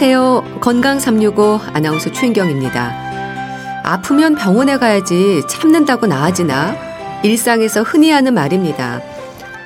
[0.00, 0.60] 안녕하세요.
[0.60, 3.82] 건강 365 아나운서 최인경입니다.
[3.82, 6.76] 아프면 병원에 가야지 참는다고 나아지나?
[7.24, 9.00] 일상에서 흔히 하는 말입니다.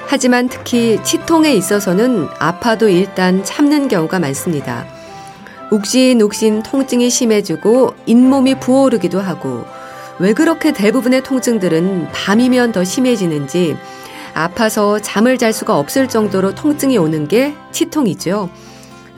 [0.07, 4.87] 하지만 특히 치통에 있어서는 아파도 일단 참는 경우가 많습니다.
[5.71, 9.67] 욱신욱신 통증이 심해지고 잇몸이 부어오르기도 하고
[10.19, 13.77] 왜 그렇게 대부분의 통증들은 밤이면 더 심해지는지
[14.33, 18.49] 아파서 잠을 잘 수가 없을 정도로 통증이 오는 게 치통이죠.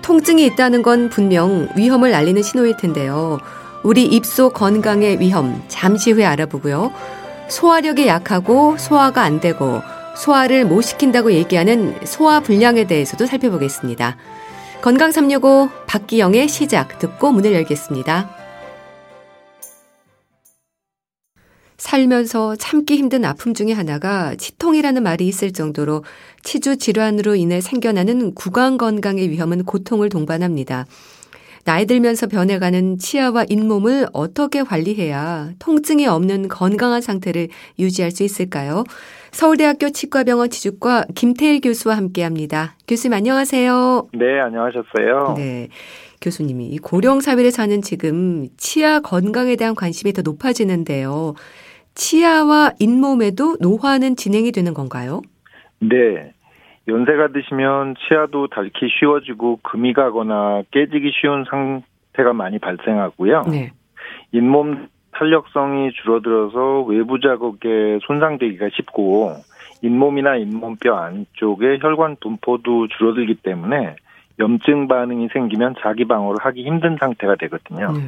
[0.05, 3.39] 통증이 있다는 건 분명 위험을 알리는 신호일 텐데요.
[3.83, 6.93] 우리 입속 건강의 위험 잠시 후에 알아보고요.
[7.49, 9.81] 소화력이 약하고 소화가 안 되고
[10.15, 14.19] 소화를 못 시킨다고 얘기하는 소화 불량에 대해서도 살펴보겠습니다.
[14.83, 18.29] 건강 365 박기영의 시작 듣고 문을 열겠습니다.
[21.77, 26.05] 살면서 참기 힘든 아픔 중에 하나가 치통이라는 말이 있을 정도로
[26.43, 30.87] 치주 질환으로 인해 생겨나는 구강 건강의 위험은 고통을 동반합니다.
[31.65, 38.85] 나이 들면서 변해가는 치아와 잇몸을 어떻게 관리해야 통증이 없는 건강한 상태를 유지할 수 있을까요?
[39.33, 42.77] 서울대학교 치과병원 치주과 김태일 교수와 함께 합니다.
[42.87, 44.09] 교수님 안녕하세요.
[44.13, 45.35] 네, 안녕하셨어요.
[45.39, 45.69] 네.
[46.21, 51.35] 교수님이 고령 사회를 사는 지금 치아 건강에 대한 관심이 더 높아지는데요.
[51.95, 55.23] 치아와 잇몸에도 노화는 진행이 되는 건가요?
[55.81, 56.33] 네.
[56.87, 63.45] 연세가 드시면 치아도 닳기 쉬워지고 금이 가거나 깨지기 쉬운 상태가 많이 발생하고요.
[63.51, 63.71] 네.
[64.33, 69.37] 잇몸 탄력성이 줄어들어서 외부 자극에 손상되기가 쉽고
[69.83, 73.97] 잇몸이나 잇몸뼈 안쪽에 혈관 분포도 줄어들기 때문에
[74.39, 77.93] 염증 반응이 생기면 자기 방어를 하기 힘든 상태가 되거든요.
[77.93, 78.01] 네.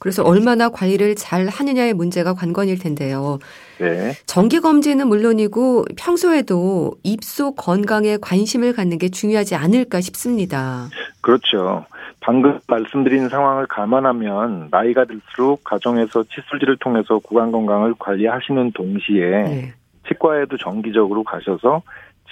[0.00, 3.38] 그래서 얼마나 관리를 잘 하느냐의 문제가 관건일 텐데요.
[3.78, 4.12] 네.
[4.24, 10.88] 정기 검진은 물론이고 평소에도 입속 건강에 관심을 갖는 게 중요하지 않을까 싶습니다.
[11.20, 11.84] 그렇죠.
[12.20, 19.74] 방금 말씀드린 상황을 감안하면 나이가 들수록 가정에서 칫솔질을 통해서 구강 건강을 관리하시는 동시에 네.
[20.08, 21.82] 치과에도 정기적으로 가셔서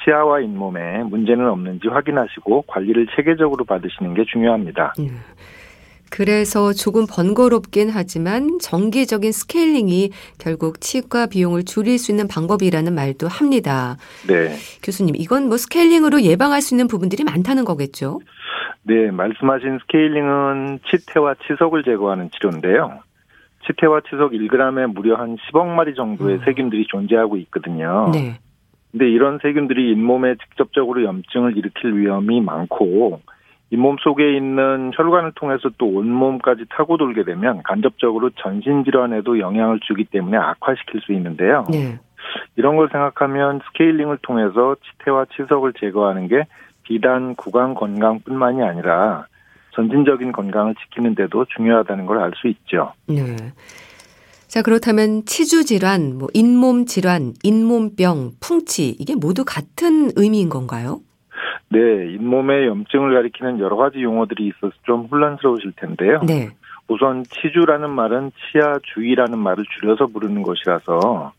[0.05, 4.95] 치아와 잇몸에 문제는 없는지 확인하시고 관리를 체계적으로 받으시는 게 중요합니다.
[4.99, 5.21] 음.
[6.11, 13.97] 그래서 조금 번거롭긴 하지만 정기적인 스케일링이 결국 치과 비용을 줄일 수 있는 방법이라는 말도 합니다.
[14.27, 14.57] 네.
[14.83, 18.21] 교수님, 이건 뭐 스케일링으로 예방할 수 있는 부분들이 많다는 거겠죠?
[18.83, 23.01] 네, 말씀하신 스케일링은 치태와 치석을 제거하는 치료인데요.
[23.67, 26.43] 치태와 치석 1g에 무려 한 10억 마리 정도의 음.
[26.45, 28.11] 세균들이 존재하고 있거든요.
[28.13, 28.39] 네.
[28.93, 33.21] 근데 이런 세균들이 잇몸에 직접적으로 염증을 일으킬 위험이 많고
[33.71, 40.05] 잇몸 속에 있는 혈관을 통해서 또 온몸까지 타고 돌게 되면 간접적으로 전신 질환에도 영향을 주기
[40.05, 41.67] 때문에 악화시킬 수 있는데요.
[41.71, 41.99] 네.
[42.57, 46.45] 이런 걸 생각하면 스케일링을 통해서 치태와 치석을 제거하는 게
[46.83, 49.27] 비단 구강 건강뿐만이 아니라
[49.73, 52.93] 전진적인 건강을 지키는 데도 중요하다는 걸 알 수 있죠.
[53.07, 53.37] 네.
[54.49, 61.01] 자, 그렇다면 치주 질환, 뭐 잇몸 질환, 잇몸병, 풍치 이게 모두 같은 의미인 건가요?
[61.69, 61.79] 네,
[62.15, 66.21] 잇몸에 염증을 가리키는 여러 가지 용어들이 있어서 좀 혼란스러우실 텐데요.
[66.27, 66.49] 네.
[66.89, 71.33] 우선 치주라는 말은 치아 주위라는 말을 줄여서 부르는 것이라서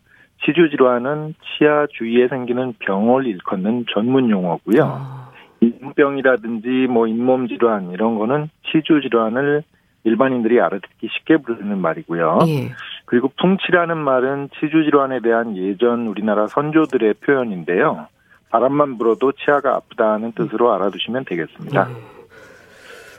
[0.46, 4.84] 치주 질환은 치아 주위에 생기는 병을 일컫는 전문 용어고요.
[4.84, 5.32] 아.
[5.62, 9.64] 잇몸병이라든지 뭐 잇몸 질환 이런 거는 치주 질환을
[10.04, 12.40] 일반인들이 알아듣기 쉽게 부르는 말이고요.
[12.48, 12.70] 예.
[13.10, 18.06] 그리고 풍치라는 말은 치주 질환에 대한 예전 우리나라 선조들의 표현인데요.
[18.52, 21.88] 바람만 불어도 치아가 아프다는 뜻으로 알아두시면 되겠습니다.
[21.88, 21.96] 음.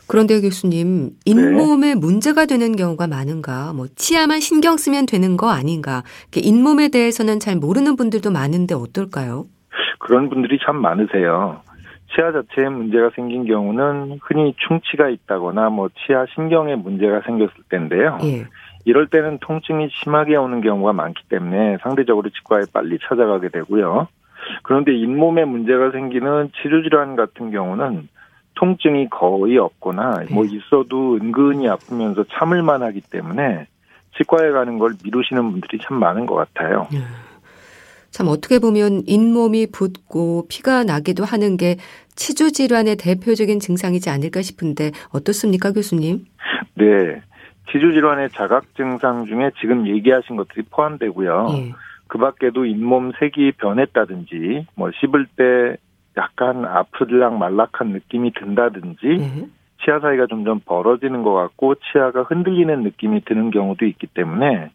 [0.07, 2.01] 그런데 교수님, 잇몸에 네.
[2.01, 3.73] 문제가 되는 경우가 많은가?
[3.73, 6.05] 뭐 치아만 신경 쓰면 되는 거 아닌가?
[6.37, 9.47] 잇몸에 대해서는 잘 모르는 분들도 많은데 어떨까요?
[9.99, 11.63] 그런 분들이 참 많으세요.
[12.15, 18.19] 치아 자체에 문제가 생긴 경우는 흔히 충치가 있다거나 뭐 치아 신경에 문제가 생겼을 때인데요.
[18.23, 18.47] 예.
[18.85, 24.09] 이럴 때는 통증이 심하게 오는 경우가 많기 때문에 상대적으로 치과에 빨리 찾아가게 되고요.
[24.63, 28.09] 그런데 잇몸에 문제가 생기는 치주질환 같은 경우는
[28.55, 30.57] 통증이 거의 없거나 뭐 네.
[30.57, 33.67] 있어도 은근히 아프면서 참을 만 하기 때문에
[34.17, 36.89] 치과에 가는 걸 미루시는 분들이 참 많은 것 같아요.
[36.93, 36.99] 네.
[38.11, 41.77] 참 어떻게 보면 잇몸이 붓고 피가 나기도 하는 게
[42.17, 46.25] 치주 질환의 대표적인 증상이지 않을까 싶은데 어떻습니까, 교수님?
[46.75, 47.23] 네.
[47.71, 51.47] 치주 질환의 자각 증상 중에 지금 얘기하신 것들이 포함되고요.
[51.53, 51.73] 예.
[52.09, 55.77] 그 밖에도 잇몸 색이 변했다든지, 뭐 씹을 때
[56.17, 59.47] 약간 아프들락 말락한 느낌이 든다든지, 네.
[59.85, 64.71] 치아 사이가 점점 벌어지는 것 같고 치아가 흔들리는 느낌이 드는 경우도 있기 때문에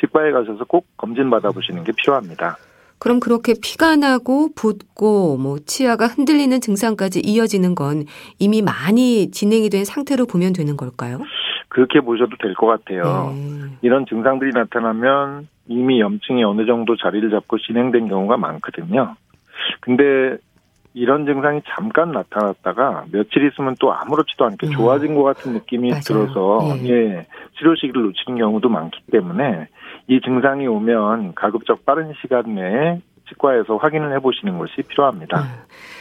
[0.00, 2.56] 치과에 가셔서 꼭 검진 받아보시는 게 필요합니다.
[2.98, 8.04] 그럼 그렇게 피가 나고 붓고 뭐 치아가 흔들리는 증상까지 이어지는 건
[8.38, 11.20] 이미 많이 진행이 된 상태로 보면 되는 걸까요?
[11.68, 13.32] 그렇게 보셔도 될 것 같아요.
[13.34, 13.76] 네.
[13.82, 19.14] 이런 증상들이 나타나면 이미 염증이 어느 정도 자리를 잡고 진행된 경우가 많거든요.
[19.80, 20.36] 근데
[20.94, 24.72] 이런 증상이 잠깐 나타났다가 며칠 있으면 또 아무렇지도 않게 음.
[24.72, 26.00] 좋아진 것 같은 느낌이 맞아요.
[26.02, 26.88] 들어서 예.
[26.88, 27.26] 예
[27.58, 29.68] 치료 시기를 놓치는 경우도 많기 때문에
[30.08, 35.40] 이 증상이 오면 가급적 빠른 시간 내에 치과에서 확인을 해보시는 것이 필요합니다.
[35.40, 35.48] 음.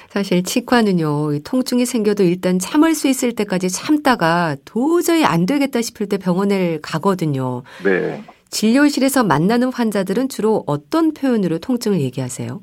[0.09, 6.17] 사실 치과는요, 통증이 생겨도 일단 참을 수 있을 때까지 참다가 도저히 안 되겠다 싶을 때
[6.17, 7.63] 병원에 가거든요.
[7.83, 8.23] 네.
[8.49, 12.61] 진료실에서 만나는 환자들은 주로 어떤 표현으로 통증을 얘기하세요?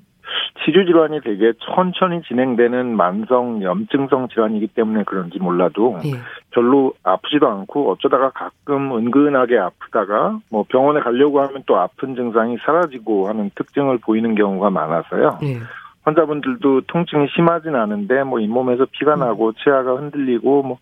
[0.64, 6.12] 치주 질환이 되게 천천히 진행되는 만성 염증성 질환이기 때문에 그런지 몰라도 예.
[6.50, 13.28] 별로 아프지도 않고 어쩌다가 가끔 은근하게 아프다가 뭐 병원에 가려고 하면 또 아픈 증상이 사라지고
[13.28, 15.38] 하는 특징을 보이는 경우가 많아서요.
[15.42, 15.58] 예.
[16.04, 19.20] 환자분들도 통증이 심하진 않은데 뭐 잇몸에서 피가 음.
[19.20, 20.78] 나고 치아가 흔들리고 뭐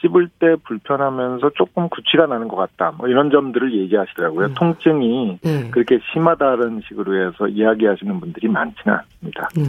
[0.00, 2.92] 씹을 때 불편하면서 조금 구취가 나는 것 같다.
[2.96, 4.48] 뭐 이런 점들을 얘기하시더라고요.
[4.48, 4.54] 음.
[4.54, 5.68] 통증이 음.
[5.70, 9.48] 그렇게 심하다는 식으로 해서 이야기하시는 분들이 많지는 않습니다.
[9.56, 9.64] 음.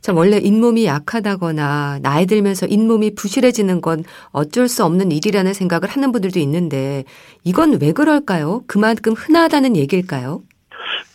[0.00, 6.12] 참 원래 잇몸이 약하다거나 나이 들면서 잇몸이 부실해지는 건 어쩔 수 없는 일이라는 생각을 하는
[6.12, 7.04] 분들도 있는데
[7.44, 8.62] 이건 왜 그럴까요?
[8.66, 10.40] 그만큼 흔하다는 얘기일까요?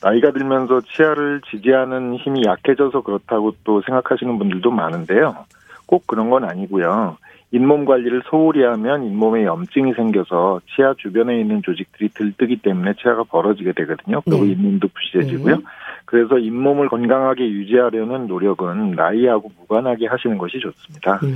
[0.04, 5.46] 나이가 들면서 치아를 지지하는 힘이 약해져서 그렇다고 또 생각하시는 분들도 많은데요.
[5.86, 7.18] 꼭 그런 건 아니고요.
[7.52, 13.74] 잇몸 관리를 소홀히 하면 잇몸에 염증이 생겨서 치아 주변에 있는 조직들이 들뜨기 때문에 치아가 벌어지게
[13.74, 14.22] 되거든요.
[14.22, 14.52] 그리고 네.
[14.52, 15.58] 잇몸도 부실해지고요.
[15.58, 15.64] 네.
[16.06, 21.20] 그래서 잇몸을 건강하게 유지하려는 노력은 나이하고 무관하게 하시는 것이 좋습니다.
[21.22, 21.30] 네.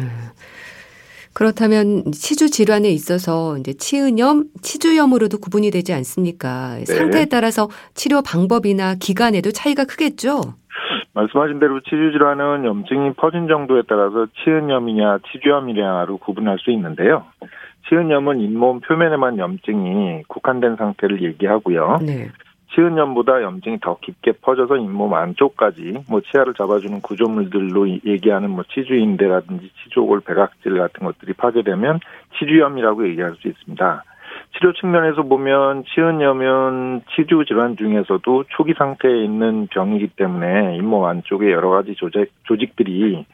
[1.37, 6.77] 그렇다면 치주 질환에 있어서 이제 치은염, 치주염으로도 구분이 되지 않습니까?
[6.79, 6.85] 네.
[6.85, 10.41] 상태에 따라서 치료 방법이나 기간에도 차이가 크겠죠?
[11.13, 17.25] 말씀하신 대로 치주 질환은 염증이 퍼진 정도에 따라서 치은염이냐 치주염이냐로 구분할 수 있는데요.
[17.87, 21.99] 치은염은 잇몸 표면에만 염증이 국한된 상태를 얘기하고요.
[22.01, 22.29] 네.
[22.73, 30.21] 치은염보다 염증이 더 깊게 퍼져서 잇몸 안쪽까지 뭐 치아를 잡아주는 구조물들로 얘기하는 뭐 치주인대라든지 치조골,
[30.21, 31.99] 백악질 같은 것들이 파괴되면
[32.37, 34.03] 치주염이라고 얘기할 수 있습니다.
[34.57, 41.69] 치료 측면에서 보면 치은염은 치주 질환 중에서도 초기 상태에 있는 병이기 때문에 잇몸 안쪽에 여러
[41.69, 43.25] 가지 조직, 조직들이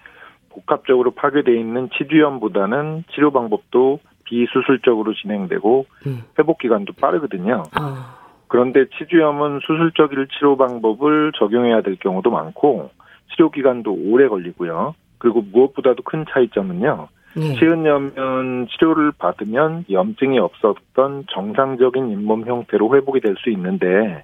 [0.49, 6.23] 복합적으로 파괴되어 있는 치주염보다는 치료 방법도 비수술적으로 진행되고 음.
[6.37, 7.63] 회복 기간도 빠르거든요.
[7.73, 8.22] 아.
[8.53, 12.91] 그런데 치주염은 수술적인 치료 방법을 적용해야 될 경우도 많고
[13.33, 14.93] 치료 기간도 오래 걸리고요.
[15.17, 17.07] 그리고 무엇보다도 큰 차이점은요.
[17.35, 17.55] 네.
[17.55, 24.23] 치은염은 치료를 받으면 염증이 없었던 정상적인 잇몸 형태로 회복이 될 수 있는데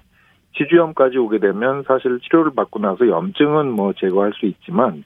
[0.56, 5.02] 치주염까지 오게 되면 사실 치료를 받고 나서 염증은 뭐 제거할 수 있지만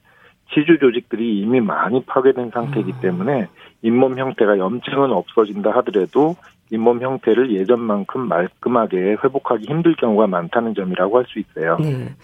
[0.53, 3.01] 치주 조직들이 이미 많이 파괴된 상태이기 음.
[3.01, 3.49] 때문에
[3.81, 6.37] 잇몸 형태가 염증은 없어진다 하더라도
[6.71, 11.77] 잇몸 형태를 예전만큼 말끔하게 회복하기 힘들 경우가 많다는 점이라고 할 수 있어요.
[11.81, 12.15] 네.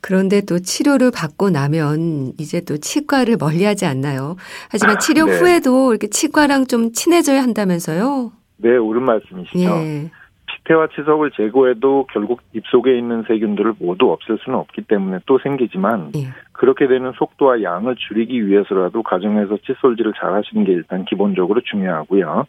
[0.00, 4.36] 그런데 또 치료를 받고 나면 이제 또 치과를 멀리하지 않나요?
[4.70, 5.38] 하지만 치료 네.
[5.38, 8.30] 후에도 이렇게 치과랑 좀 친해져야 한다면서요?
[8.58, 9.58] 네, 옳은 말씀이시죠.
[9.58, 10.10] 예.
[10.46, 16.28] 피폐와 치석을 제거해도 결국 입속에 있는 세균들을 모두 없앨 수는 없기 때문에 또 생기지만 예.
[16.52, 22.46] 그렇게 되는 속도와 양을 줄이기 위해서라도 가정에서 칫솔질을 잘 하시는 게 일단 기본적으로 중요하고요.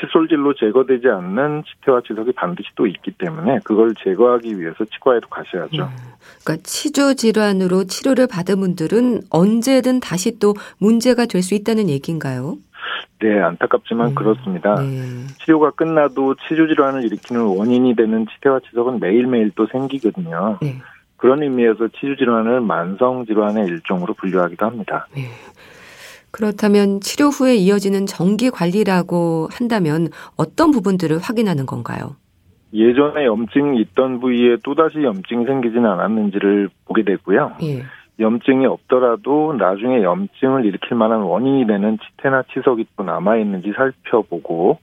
[0.00, 5.84] 칫솔질로 제거되지 않는 치태와 치석이 반드시 또 있기 때문에 그걸 제거하기 위해서 치과에도 가셔야죠.
[5.84, 5.88] 음,
[6.44, 12.56] 그러니까 치주 질환으로 치료를 받은 분들은 언제든 다시 또 문제가 될 수 있다는 얘기인가요?
[13.20, 14.74] 네, 안타깝지만 음, 그렇습니다.
[14.80, 15.26] 네.
[15.44, 20.58] 치료가 끝나도 치주 질환을 일으키는 원인이 되는 치태와 치석은 매일매일 또 생기거든요.
[20.60, 20.80] 네.
[21.16, 25.06] 그런 의미에서 치주 질환을 만성 질환의 일종으로 분류하기도 합니다.
[25.14, 25.28] 네.
[26.34, 32.16] 그렇다면 치료 후에 이어지는 정기 관리라고 한다면 어떤 부분들을 확인하는 건가요?
[32.72, 37.52] 예전에 염증이 있던 부위에 또다시 염증이 생기지는 않았는지를 보게 되고요.
[37.62, 37.84] 예.
[38.18, 44.80] 염증이 없더라도 나중에 염증을 일으킬 만한 원인이 되는 치태나 치석이 또 남아있는지 살펴보고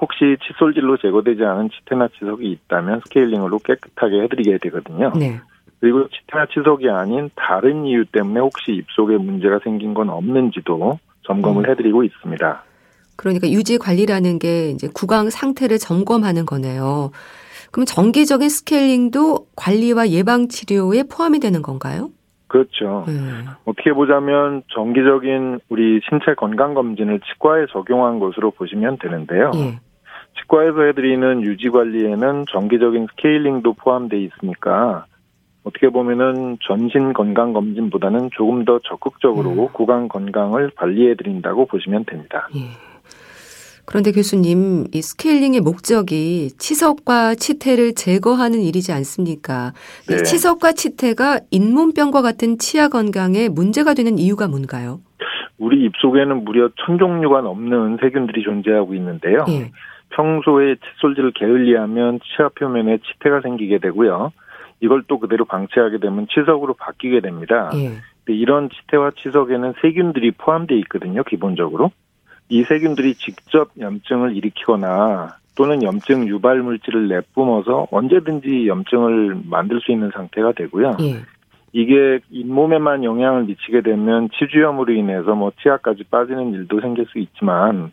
[0.00, 5.12] 혹시 칫솔질로 제거되지 않은 치태나 치석이 있다면 스케일링으로 깨끗하게 해드리게 되거든요.
[5.18, 5.38] 네.
[5.80, 11.70] 그리고 치태나 치석이 아닌 다른 이유 때문에 혹시 입속에 문제가 생긴 건 없는지도 점검을 음.
[11.70, 12.62] 해드리고 있습니다.
[13.16, 17.10] 그러니까 유지 관리라는 게 이제 구강 상태를 점검하는 거네요.
[17.70, 22.10] 그럼 정기적인 스케일링도 관리와 예방 치료에 포함이 되는 건가요?
[22.46, 23.04] 그렇죠.
[23.08, 23.46] 음.
[23.64, 29.50] 어떻게 보자면 정기적인 우리 신체 건강 검진을 치과에 적용한 것으로 보시면 되는데요.
[29.56, 29.80] 예.
[30.38, 35.06] 치과에서 해드리는 유지 관리에는 정기적인 스케일링도 포함되어 있으니까
[35.64, 39.68] 어떻게 보면은 전신 건강 검진보다는 조금 더 적극적으로 음.
[39.72, 42.48] 구강 건강을 관리해 드린다고 보시면 됩니다.
[42.54, 42.60] 예.
[43.86, 49.72] 그런데 교수님, 이 스케일링의 목적이 치석과 치태를 제거하는 일이지 않습니까?
[50.08, 50.22] 네.
[50.22, 55.00] 치석과 치태가 잇몸병과 같은 치아 건강에 문제가 되는 이유가 뭔가요?
[55.58, 59.44] 우리 입 속에는 무려 천 종류가 넘는 세균들이 존재하고 있는데요.
[59.48, 59.70] 예.
[60.10, 64.32] 평소에 칫솔질을 게을리하면 치아 표면에 치태가 생기게 되고요.
[64.84, 67.70] 이걸 또 그대로 방치하게 되면 치석으로 바뀌게 됩니다.
[67.74, 67.92] 예.
[68.26, 71.90] 이런 치태와 치석에는 세균들이 포함되어 있거든요, 기본적으로.
[72.50, 80.10] 이 세균들이 직접 염증을 일으키거나 또는 염증 유발 물질을 내뿜어서 언제든지 염증을 만들 수 있는
[80.12, 80.96] 상태가 되고요.
[81.00, 81.22] 예.
[81.72, 87.90] 이게 잇몸에만 영향을 미치게 되면 치주염으로 인해서 뭐 치아까지 빠지는 일도 생길 수 있지만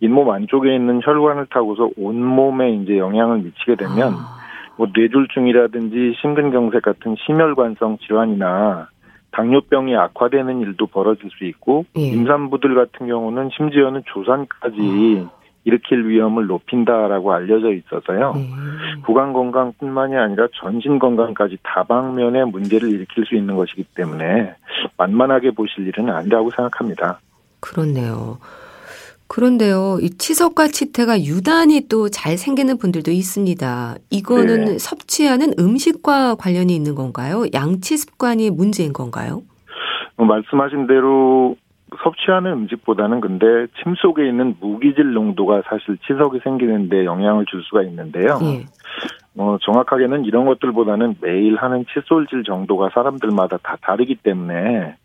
[0.00, 4.41] 잇몸 안쪽에 있는 혈관을 타고서 온몸에 이제 영향을 미치게 되면 아.
[4.76, 8.88] 뭐 뇌졸중이라든지 심근경색 같은 심혈관성 질환이나
[9.32, 12.02] 당뇨병이 악화되는 일도 벌어질 수 있고 예.
[12.02, 14.76] 임산부들 같은 경우는 심지어는 조산까지
[15.26, 15.42] 아.
[15.64, 18.32] 일으킬 위험을 높인다라고 알려져 있어서요.
[18.34, 18.50] 네.
[19.04, 24.54] 구강 건강뿐만이 아니라 전신 건강까지 다방면의 문제를 일으킬 수 있는 것이기 때문에
[24.98, 27.20] 만만하게 보실 일은 아니라고 생각합니다.
[27.60, 28.38] 그렇네요.
[29.32, 33.94] 그런데요, 이 치석과 치태가 유단히 또 잘 생기는 분들도 있습니다.
[34.10, 34.78] 이거는 네.
[34.78, 37.44] 섭취하는 음식과 관련이 있는 건가요?
[37.54, 39.40] 양치 습관이 문제인 건가요?
[40.16, 41.56] 뭐 말씀하신 대로
[42.04, 43.46] 섭취하는 음식보다는 근데
[43.82, 48.38] 침 속에 있는 무기질 농도가 사실 치석이 생기는데 영향을 줄 수가 있는데요.
[48.42, 48.66] 예.
[49.38, 54.96] 어, 정확하게는 이런 것들보다는 매일 하는 칫솔질 정도가 사람들마다 다 다르기 때문에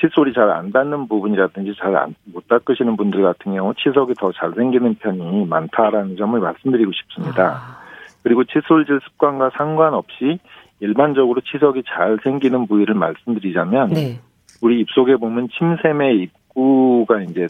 [0.00, 1.94] 칫솔이 잘 안 닿는 부분이라든지 잘
[2.32, 7.52] 못 닦으시는 분들 같은 경우 치석이 더 잘 생기는 편이 많다라는 점을 말씀드리고 싶습니다.
[7.56, 7.84] 아.
[8.22, 10.38] 그리고 칫솔질 습관과 상관없이
[10.80, 14.20] 일반적으로 치석이 잘 생기는 부위를 말씀드리자면 네.
[14.62, 17.46] 우리 입속에 보면 침샘의 입구가 이제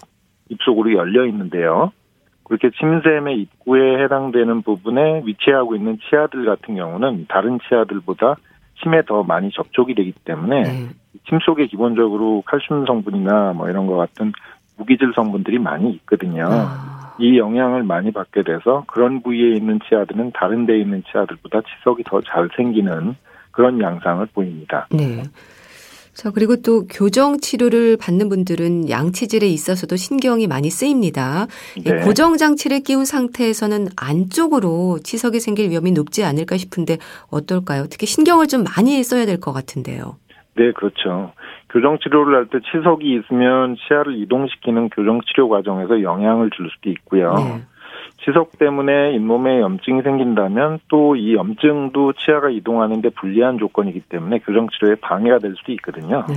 [0.51, 1.93] 입속으로 열려 있는데요.
[2.45, 8.37] 그렇게 침샘의 입구에 해당되는 부분에 위치하고 있는 치아들 같은 경우는 다른 치아들보다
[8.83, 10.89] 침에 더 많이 접촉이 되기 때문에 네.
[11.29, 14.33] 침 속에 기본적으로 칼슘 성분이나 뭐 이런 것 같은
[14.77, 16.47] 무기질 성분들이 많이 있거든요.
[16.51, 17.15] 아.
[17.19, 22.21] 이 영향을 많이 받게 돼서 그런 부위에 있는 치아들은 다른 데에 있는 치아들보다 치석이 더
[22.23, 23.15] 잘 생기는
[23.53, 24.89] 그런 양상을 보입니다.
[24.91, 25.23] 네.
[26.13, 31.47] 자, 그리고 또 교정 치료를 받는 분들은 양치질에 있어서도 신경이 많이 쓰입니다.
[31.85, 32.01] 네.
[32.05, 36.99] 고정 장치를 끼운 상태에서는 안쪽으로 치석이 생길 위험이 높지 않을까 싶은데
[37.31, 37.87] 어떨까요?
[37.91, 40.17] 특히 신경을 좀 많이 써야 될 것 같은데요.
[40.57, 41.33] 네, 그렇죠.
[41.71, 47.35] 교정 치료를 할 때 치석이 있으면 치아를 이동시키는 교정 치료 과정에서 영향을 줄 수도 있고요.
[47.35, 47.63] 네.
[48.25, 54.95] 치석 때문에 잇몸에 염증이 생긴다면 또 이 염증도 치아가 이동하는데 불리한 조건이기 때문에 교정 치료에
[54.97, 56.25] 방해가 될 수도 있거든요.
[56.29, 56.35] 네.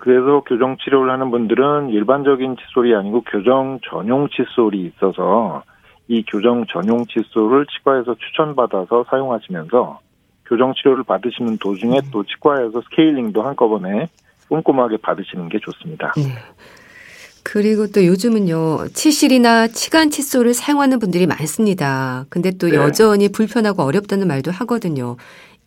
[0.00, 5.62] 그래서 교정 치료를 하는 분들은 일반적인 칫솔이 아니고 교정 전용 칫솔이 있어서
[6.08, 10.00] 이 교정 전용 칫솔을 치과에서 추천받아서 사용하시면서
[10.52, 12.08] 교정 치료를 받으시는 도중에 네.
[12.12, 14.08] 또 치과에서 스케일링도 한꺼번에
[14.48, 16.12] 꼼꼼하게 받으시는 게 좋습니다.
[16.14, 16.24] 네.
[17.42, 22.26] 그리고 또 요즘은요, 치실이나 치간 칫솔을 사용하는 분들이 많습니다.
[22.28, 22.76] 근데 또 네.
[22.76, 25.16] 여전히 불편하고 어렵다는 말도 하거든요.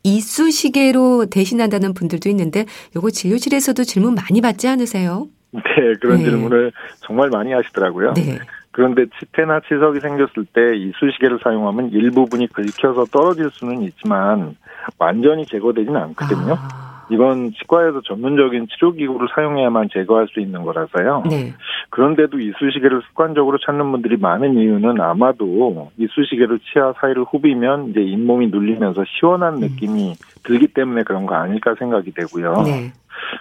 [0.03, 2.65] 이쑤 시개로 대신한다는 분들도 있는데
[2.95, 5.27] 요거 진료실에서도 질문 많이 받지 않으세요?
[5.51, 5.61] 네,
[5.99, 6.25] 그런 네.
[6.25, 8.13] 질문을 정말 많이 하시더라고요.
[8.13, 8.37] 네.
[8.75, 14.57] 그런데 치태나 치석이 생겼을 때 이쑤시개를 사용하면 일부분이 긁혀서 떨어질 수는 있지만
[14.99, 16.55] 완전히 제거되지는 않거든요.
[16.55, 17.05] 아.
[17.09, 21.23] 이건 치과에서 전문적인 치료기구를 사용해야만 제거할 수 있는 거라서요.
[21.29, 21.53] 네.
[21.89, 29.05] 그런데도 이쑤시개를 습관적으로 찾는 분들이 많은 이유는 아마도 이쑤시개를 치아 사이를 후비면 이제 잇몸이 눌리면서
[29.07, 29.59] 시원한 음.
[29.61, 30.13] 느낌이 음.
[30.43, 32.63] 들기 때문에 그런 거 아닐까 생각이 되고요.
[32.65, 32.91] 네.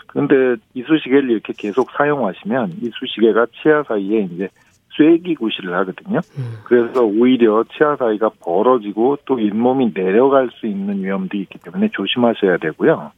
[0.07, 4.49] 그런데 이쑤시개를 이렇게 계속 사용하시면 이쑤시개가 치아 사이에 이제
[4.97, 6.21] 쐐기 구실을 하거든요.
[6.39, 6.59] 음.
[6.65, 13.13] 그래서 오히려 치아 사이가 벌어지고 또 잇몸이 내려갈 수 있는 위험도 있기 때문에 조심하셔야 되고요.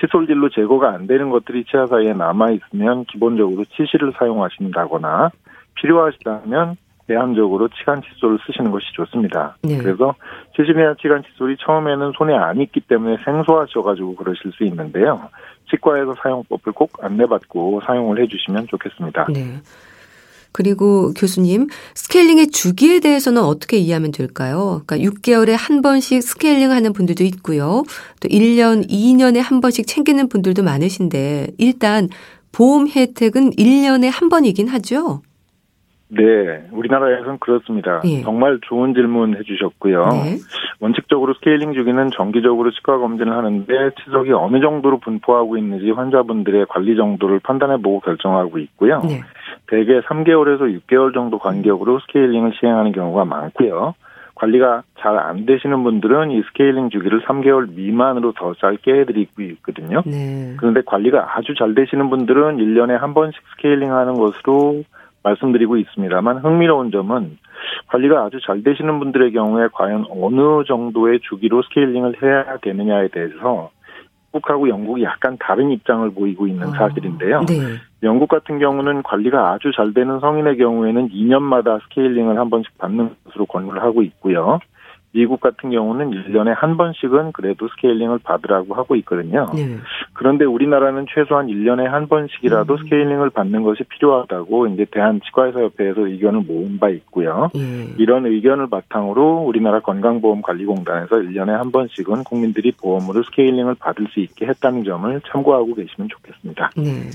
[0.00, 5.30] 칫솔질로 제거가 안 되는 것들이 치아 사이에 남아 있으면 기본적으로 치실을 사용하신다거나
[5.74, 9.56] 필요하시다면 대안적으로 치간 칫솔을 쓰시는 것이 좋습니다.
[9.62, 9.78] 네.
[9.78, 10.14] 그래서
[10.54, 15.28] 치실이나 치간 칫솔이 처음에는 손에 안 있기 때문에 생소하셔가지고 그러실 수 있는데요.
[15.68, 19.26] 치과에서 사용법을 꼭 안내받고 사용을 해주시면 좋겠습니다.
[19.32, 19.58] 네.
[20.52, 24.82] 그리고 교수님, 스케일링의 주기에 대해서는 어떻게 이해하면 될까요?
[24.86, 27.84] 그러니까 6개월에 한 번씩 스케일링 하는 분들도 있고요.
[28.20, 32.08] 또 1년, 2년에 한 번씩 챙기는 분들도 많으신데, 일단
[32.52, 35.22] 보험 혜택은 1년에 한 번이긴 하죠?
[36.12, 36.22] 네,
[36.72, 38.00] 우리나라에서는 그렇습니다.
[38.04, 38.22] 예.
[38.22, 40.08] 정말 좋은 질문 해주셨고요.
[40.08, 40.38] 네.
[40.80, 47.38] 원칙적으로 스케일링 주기는 정기적으로 치과 검진을 하는데 치석이 어느 정도로 분포하고 있는지 환자분들의 관리 정도를
[47.40, 49.02] 판단해보고 결정하고 있고요.
[49.06, 49.20] 네.
[49.70, 53.94] 대개 3개월에서 6개월 정도 간격으로 스케일링을 시행하는 경우가 많고요.
[54.34, 60.02] 관리가 잘 안 되시는 분들은 이 스케일링 주기를 3개월 미만으로 더 짧게 해드리고 있거든요.
[60.06, 60.54] 네.
[60.58, 64.82] 그런데 관리가 아주 잘 되시는 분들은 1년에 한 번씩 스케일링 하는 것으로
[65.22, 67.38] 말씀드리고 있습니다만 흥미로운 점은
[67.88, 73.70] 관리가 아주 잘 되시는 분들의 경우에 과연 어느 정도의 주기로 스케일링을 해야 되느냐에 대해서
[74.32, 77.40] 미국하고 영국이 약간 다른 입장을 보이고 있는 아, 사실인데요.
[77.46, 77.56] 네.
[78.02, 83.46] 영국 같은 경우는 관리가 아주 잘 되는 성인의 경우에는 2년마다 스케일링을 한 번씩 받는 것으로
[83.46, 84.60] 권유를 하고 있고요.
[85.12, 89.46] 미국 같은 경우는 1년에 한 번씩은 그래도 스케일링을 받으라고 하고 있거든요.
[89.54, 89.78] 네.
[90.12, 92.78] 그런데 우리나라는 최소한 1년에 한 번씩이라도 음.
[92.78, 97.50] 스케일링을 받는 것이 필요하다고 이제 대한치과의사협회에서 의견을 모은 바 있고요.
[97.54, 97.88] 네.
[97.98, 104.84] 이런 의견을 바탕으로 우리나라 건강보험관리공단에서 1년에 한 번씩은 국민들이 보험으로 스케일링을 받을 수 있게 했다는
[104.84, 106.70] 점을 참고하고 계시면 좋겠습니다.
[106.76, 107.10] 네.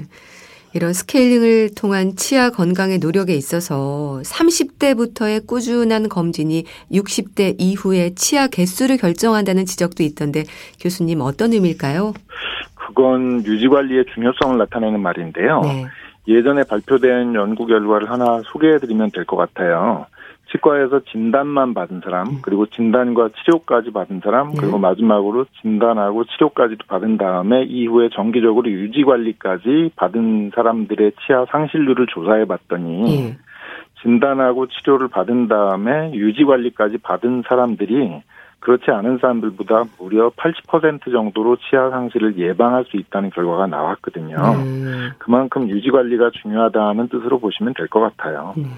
[0.75, 9.65] 이런 스케일링을 통한 치아 건강의 노력에 있어서 30대부터의 꾸준한 검진이 60대 이후의 치아 개수를 결정한다는
[9.65, 10.43] 지적도 있던데
[10.81, 12.13] 교수님 어떤 의미일까요?
[12.75, 15.61] 그건 유지 관리의 중요성을 나타내는 말인데요.
[15.61, 15.85] 네.
[16.27, 20.07] 예전에 발표된 연구 결과를 하나 소개해 드리면 될 것 같아요.
[20.55, 22.37] 치과에서 진단만 받은 사람, 음.
[22.41, 24.55] 그리고 진단과 치료까지 받은 사람, 네.
[24.59, 32.45] 그리고 마지막으로 진단하고 치료까지도 받은 다음에 이후에 정기적으로 유지 관리까지 받은 사람들의 치아 상실률을 조사해
[32.45, 33.37] 봤더니 네.
[34.01, 38.21] 진단하고 치료를 받은 다음에 유지 관리까지 받은 사람들이
[38.59, 44.37] 그렇지 않은 사람들보다 무려 80% 정도로 치아 상실을 예방할 수 있다는 결과가 나왔거든요.
[44.37, 45.11] 음.
[45.19, 48.55] 그만큼 유지 관리가 중요하다는 뜻으로 보시면 될 것 같아요.
[48.57, 48.71] 음.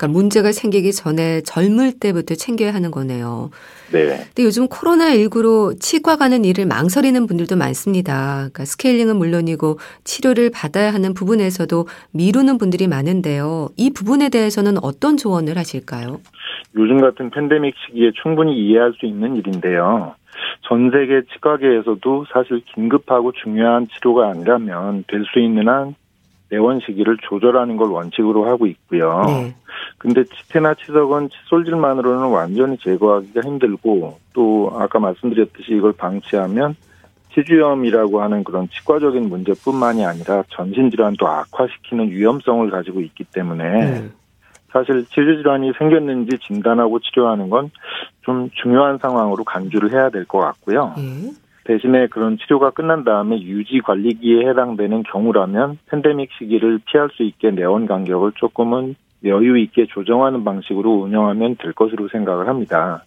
[0.00, 3.50] 그러니까 문제가 생기기 전에 젊을 때부터 챙겨야 하는 거네요.
[3.92, 4.06] 네.
[4.06, 8.36] 근데 요즘 코로나19로 치과 가는 일을 망설이는 분들도 많습니다.
[8.38, 13.68] 그러니까 스케일링은 물론이고 치료를 받아야 하는 부분에서도 미루는 분들이 많은데요.
[13.76, 16.20] 이 부분에 대해서는 어떤 조언을 하실까요?
[16.76, 20.14] 요즘 같은 팬데믹 시기에 충분히 이해할 수 있는 일인데요.
[20.62, 25.94] 전 세계 치과계에서도 사실 긴급하고 중요한 치료가 아니라면 될 수 있는 한
[26.50, 29.22] 내원 시기를 조절하는 걸 원칙으로 하고 있고요.
[29.26, 29.54] 네.
[29.98, 36.74] 근데 치태나 치석은 칫솔질만으로는 완전히 제거하기가 힘들고 또 아까 말씀드렸듯이 이걸 방치하면
[37.34, 44.08] 치주염이라고 하는 그런 치과적인 문제뿐만이 아니라 전신 질환도 악화시키는 위험성을 가지고 있기 때문에 네.
[44.72, 47.70] 사실 치주 질환이 생겼는지 진단하고 치료하는 건
[48.22, 50.94] 좀 중요한 상황으로 간주를 해야 될 것 같고요.
[50.96, 51.30] 네.
[51.64, 57.86] 대신에 그런 치료가 끝난 다음에 유지 관리기에 해당되는 경우라면 팬데믹 시기를 피할 수 있게 내원
[57.86, 58.94] 간격을 조금은
[59.24, 63.04] 여유 있게 조정하는 방식으로 운영하면 될 것으로 생각을 합니다.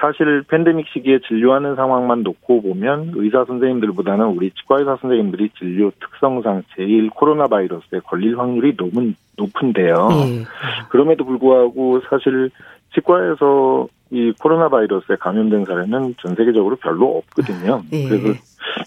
[0.00, 6.62] 사실 팬데믹 시기에 진료하는 상황만 놓고 보면 의사 선생님들보다는 우리 치과 의사 선생님들이 진료 특성상
[6.76, 10.08] 제일 코로나 바이러스에 걸릴 확률이 너무 높은데요.
[10.08, 10.44] 네.
[10.88, 12.50] 그럼에도 불구하고 사실
[12.94, 17.82] 치과에서 이 코로나 바이러스에 감염된 사례는 전 세계적으로 별로 없거든요.
[17.90, 18.08] 네.
[18.08, 18.38] 그래서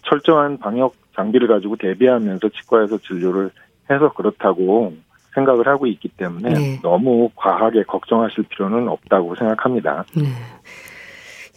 [0.03, 3.49] 철저한 방역 장비를 가지고 대비하면서 치과에서 진료를
[3.89, 4.93] 해서 그렇다고
[5.33, 6.79] 생각을 하고 있기 때문에 네.
[6.81, 10.05] 너무 과하게 걱정하실 필요는 없다고 생각합니다.
[10.15, 10.23] 네.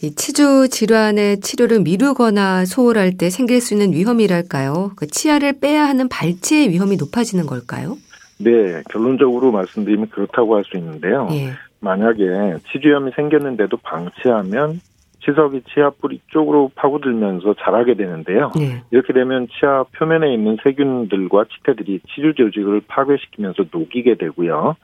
[0.00, 4.92] 이 치주 질환의 치료를 미루거나 소홀할 때 생길 수 있는 위험이랄까요?
[4.96, 7.96] 그 치아를 빼야 하는 발치의 위험이 높아지는 걸까요?
[8.38, 11.28] 네, 결론적으로 말씀드리면 그렇다고 할 수 있는데요.
[11.32, 11.50] 예.
[11.80, 14.80] 만약에 치주염이 생겼는데도 방치하면
[15.24, 18.52] 치석이 치아 뿌리 쪽으로 파고들면서 자라게 되는데요.
[18.56, 18.82] 네.
[18.92, 24.76] 이렇게 되면 치아 표면에 있는 세균들과 치태들이 치주 조직을 파괴시키면서 녹이게 되고요.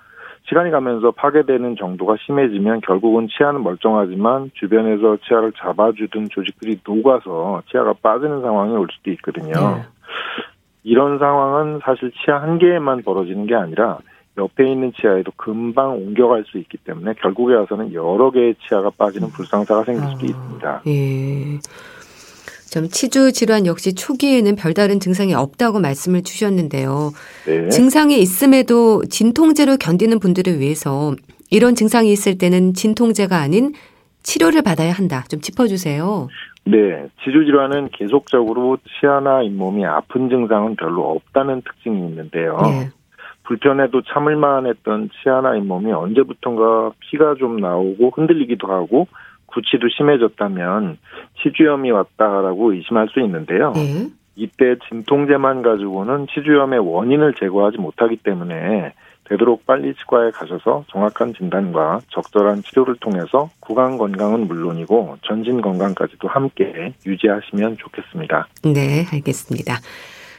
[0.46, 8.42] 시간이 가면서 파괴되는 정도가 심해지면 결국은 치아는 멀쩡하지만 주변에서 치아를 잡아주던 조직들이 녹아서 치아가 빠지는
[8.42, 9.52] 상황이 올 수도 있거든요.
[9.52, 9.82] 네.
[10.82, 13.98] 이런 상황은 사실 치아 한 개에만 벌어지는 게 아니라
[14.36, 19.84] 옆에 있는 치아에도 금방 옮겨갈 수 있기 때문에 결국에 와서는 여러 개의 치아가 빠지는 불상사가
[19.84, 20.82] 생길 수도 아, 있습니다.
[20.88, 21.58] 예.
[22.74, 27.12] 좀 치주 질환 역시 초기에는 별다른 증상이 없다고 말씀을 주셨는데요.
[27.46, 27.68] 네.
[27.68, 31.14] 증상이 있음에도 진통제로 견디는 분들을 위해서
[31.52, 33.74] 이런 증상이 있을 때는 진통제가 아닌
[34.24, 35.22] 치료를 받아야 한다.
[35.28, 36.26] 좀 짚어주세요.
[36.64, 42.58] 네, 치주 질환은 계속적으로 치아나 잇몸이 아픈 증상은 별로 없다는 특징이 있는데요.
[42.64, 42.88] 네.
[43.44, 49.06] 불편해도 참을만 했던 치아나 잇몸이 언제부턴가 피가 좀 나오고 흔들리기도 하고
[49.54, 50.98] 구취도 심해졌다면
[51.42, 53.72] 치주염이 왔다라고 의심할 수 있는데요.
[53.74, 54.08] 네.
[54.36, 58.92] 이때 진통제만 가지고는 치주염의 원인을 제거하지 못하기 때문에
[59.24, 66.92] 되도록 빨리 치과에 가셔서 정확한 진단과 적절한 치료를 통해서 구강 건강은 물론이고 전신 건강까지도 함께
[67.06, 68.48] 유지하시면 좋겠습니다.
[68.64, 69.76] 네, 알겠습니다.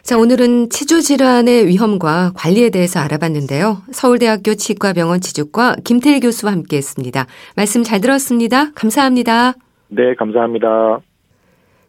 [0.05, 3.81] 자, 오늘은 치주 질환의 위험과 관리에 대해서 알아봤는데요.
[3.91, 7.25] 서울대학교 치과병원 치주과 김태일 교수와 함께 했습니다.
[7.55, 8.71] 말씀 잘 들었습니다.
[8.73, 9.55] 감사합니다.
[9.87, 10.99] 네, 감사합니다.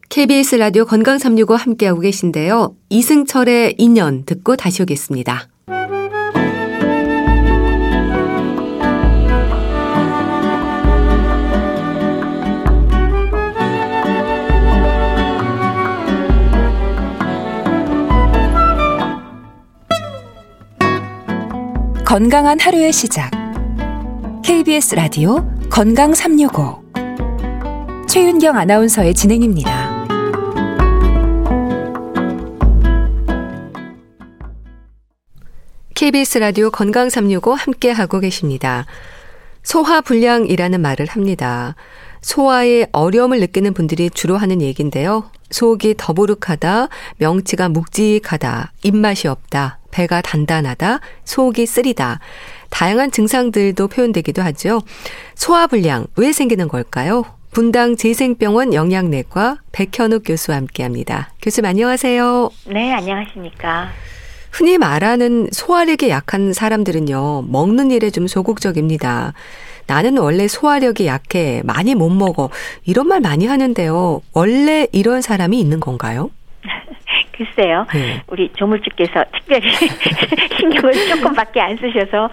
[0.08, 2.74] KBS 라디오 건강 365 함께하고 계신데요.
[2.88, 5.48] 이승철의 인연 듣고 다시 오겠습니다.
[22.06, 23.32] 건강한 하루의 시작.
[24.44, 26.80] KBS 라디오 건강 365.
[28.08, 30.06] 최윤경 아나운서의 진행입니다.
[35.96, 38.86] KBS 라디오 건강 365 함께 하고 계십니다.
[39.64, 41.74] 소화 불량이라는 말을 합니다.
[42.22, 45.28] 소화에 어려움을 느끼는 분들이 주로 하는 얘기인데요.
[45.50, 46.88] 속이 더부룩하다,
[47.18, 52.20] 명치가 묵직하다, 입맛이 없다, 배가 단단하다, 속이 쓰리다.
[52.68, 54.82] 다양한 증상들도 표현되기도 하죠.
[55.36, 57.24] 소화불량 왜 생기는 걸까요?
[57.50, 61.32] 분당 재생병원 영양내과 백현욱 교수와 함께 합니다.
[61.40, 62.50] 교수님 안녕하세요.
[62.66, 63.88] 네, 안녕하십니까.
[64.50, 69.32] 흔히 말하는 소화력이 약한 사람들은요, 먹는 일에 좀 소극적입니다.
[69.86, 72.50] 나는 원래 소화력이 약해, 많이 못 먹어.
[72.84, 74.20] 이런 말 많이 하는데요.
[74.32, 76.28] 원래 이런 사람이 있는 건가요?
[77.36, 77.86] 글쎄요.
[77.92, 78.22] 네.
[78.28, 79.68] 우리 조물주께서 특별히
[80.58, 82.30] 신경을 조금밖에 안 쓰셔서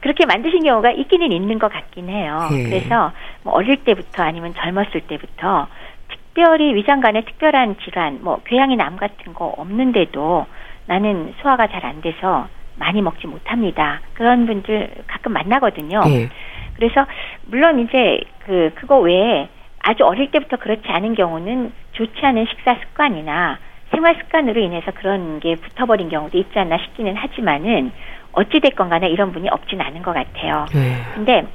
[0.00, 2.48] 그렇게 만드신 경우가 있기는 있는 것 같긴 해요.
[2.50, 2.64] 네.
[2.64, 3.12] 그래서
[3.42, 5.66] 뭐 어릴 때부터 아니면 젊었을 때부터
[6.08, 10.46] 특별히 위장관에 특별한 질환, 뭐 궤양이나 암 같은 거 없는데도
[10.86, 14.00] 나는 소화가 잘 안 돼서 많이 먹지 못합니다.
[14.14, 16.00] 그런 분들 가끔 만나거든요.
[16.04, 16.28] 네.
[16.76, 17.06] 그래서
[17.46, 19.48] 물론 이제 그 그거 외에
[19.80, 23.58] 아주 어릴 때부터 그렇지 않은 경우는 좋지 않은 식사 습관이나
[23.94, 27.92] 생활 습관으로 인해서 그런 게 붙어버린 경우도 있지 않나 싶기는 하지만은
[28.32, 30.66] 어찌됐건 간에 이런 분이 없진 않은 것 같아요.
[30.74, 30.96] 네.
[31.14, 31.46] 근데,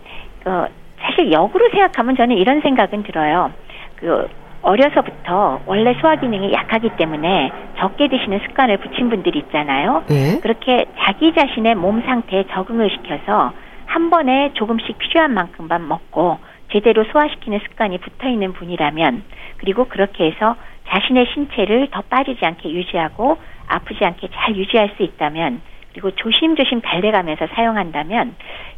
[0.45, 0.65] 어,
[1.01, 3.51] 사실 역으로 생각하면 저는 이런 생각은 들어요.
[3.95, 4.27] 그,
[4.61, 10.03] 어려서부터 원래 소화 기능이 약하기 때문에 적게 드시는 습관을 붙인 분들이 있잖아요.
[10.07, 10.39] 네.
[10.41, 13.53] 그렇게 자기 자신의 몸 상태에 적응을 시켜서
[13.85, 16.39] 한 번에 조금씩 필요한 만큼만 먹고
[16.71, 19.23] 제대로 소화시키는 습관이 붙어 있는 분이라면
[19.57, 20.55] 그리고 그렇게 해서
[20.89, 27.47] 자신의 신체를 더 빠지지 않게 유지하고 아프지 않게 잘 유지할 수 있다면 그리고 조심조심 달래가면서
[27.53, 28.35] 사용한다면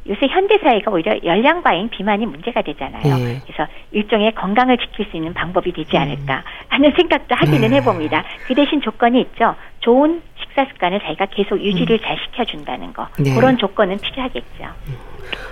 [0.07, 3.17] 요새 현대 사회가 오히려 열량 과잉 비만이 문제가 되잖아요.
[3.17, 3.41] 네.
[3.45, 6.01] 그래서 일종의 건강을 지킬 수 있는 방법이 되지 음.
[6.01, 7.75] 않을까 하는 생각도 하기는 네.
[7.77, 8.23] 해봅니다.
[8.47, 9.55] 그 대신 조건이 있죠.
[9.81, 12.03] 좋은 식사 습관을 자기가 계속 유지를 음.
[12.03, 13.35] 잘 시켜준다는 거 네.
[13.35, 14.65] 그런 조건은 필요하겠죠.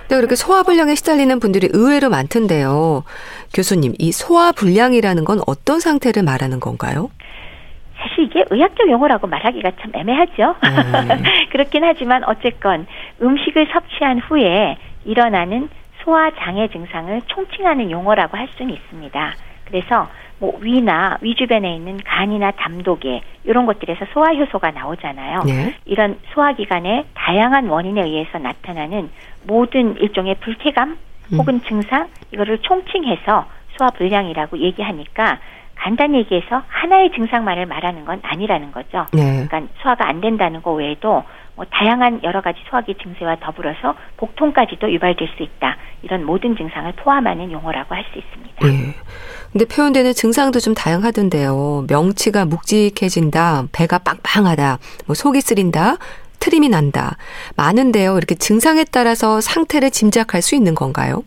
[0.08, 3.04] 네, 그렇게 소화불량에 시달리는 분들이 의외로 많던데요.
[3.54, 7.10] 교수님, 이 소화불량이라는 건 어떤 상태를 말하는 건가요?
[8.00, 10.56] 사실 이게 의학적 용어라고 말하기가 참 애매하죠.
[10.64, 11.22] 음.
[11.52, 12.86] 그렇긴 하지만 어쨌건
[13.20, 15.68] 음식을 섭취한 후에 일어나는
[16.02, 19.34] 소화 장애 증상을 총칭하는 용어라고 할 수는 있습니다.
[19.66, 20.08] 그래서
[20.38, 25.42] 뭐 위나 위 주변에 있는 간이나 담독에 이런 것들에서 소화 효소가 나오잖아요.
[25.44, 25.74] 네.
[25.84, 29.10] 이런 소화 기관의 다양한 원인에 의해서 나타나는
[29.46, 30.96] 모든 일종의 불쾌감
[31.32, 31.38] 음.
[31.38, 35.38] 혹은 증상 이거를 총칭해서 소화 불량이라고 얘기하니까
[35.80, 39.06] 간단히 얘기해서 하나의 증상만을 말하는 건 아니라는 거죠.
[39.12, 39.46] 네.
[39.48, 41.24] 그러니까 소화가 안 된다는 거 외에도
[41.56, 45.76] 뭐 다양한 여러 가지 소화기 증세와 더불어서 복통까지도 유발될 수 있다.
[46.02, 48.66] 이런 모든 증상을 포함하는 용어라고 할 수 있습니다.
[48.66, 48.94] 네.
[49.52, 51.86] 근데 표현되는 증상도 좀 다양하던데요.
[51.88, 55.96] 명치가 묵직해진다, 배가 빵빵하다, 뭐 속이 쓰린다,
[56.40, 57.16] 트림이 난다.
[57.56, 58.16] 많은데요.
[58.16, 61.24] 이렇게 증상에 따라서 상태를 짐작할 수 있는 건가요?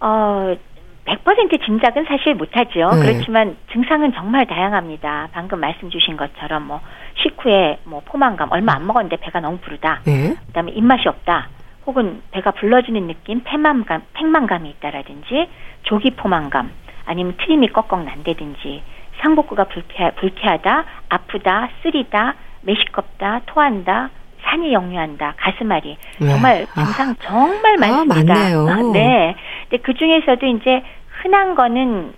[0.00, 0.54] 어,
[1.04, 2.90] 100% 짐작은 사실 못하죠.
[2.94, 3.00] 네.
[3.02, 5.28] 그렇지만 증상은 정말 다양합니다.
[5.32, 6.80] 방금 말씀 주신 것처럼 뭐
[7.22, 10.00] 식후에 뭐 포만감 얼마 안 먹었는데 배가 너무 부르다.
[10.06, 10.34] 네.
[10.46, 11.48] 그다음에 입맛이 없다.
[11.86, 15.48] 혹은 배가 불러지는 느낌, 팽만감, 팽만감이 있다라든지
[15.82, 16.70] 조기 포만감,
[17.04, 18.82] 아니면 트림이 꺽꺽 난다든지
[19.20, 24.08] 상복부가 불쾌, 불쾌하다, 아프다, 쓰리다, 매시껍다, 토한다,
[24.44, 26.28] 산이 역류한다, 가슴앓이 네.
[26.28, 26.84] 정말 아.
[26.84, 27.14] 증상 아.
[27.20, 28.34] 정말 많습니다.
[28.34, 29.36] 아, 네.
[29.68, 30.82] 근데 그 중에서도 이제
[31.22, 32.12] 흔한 거는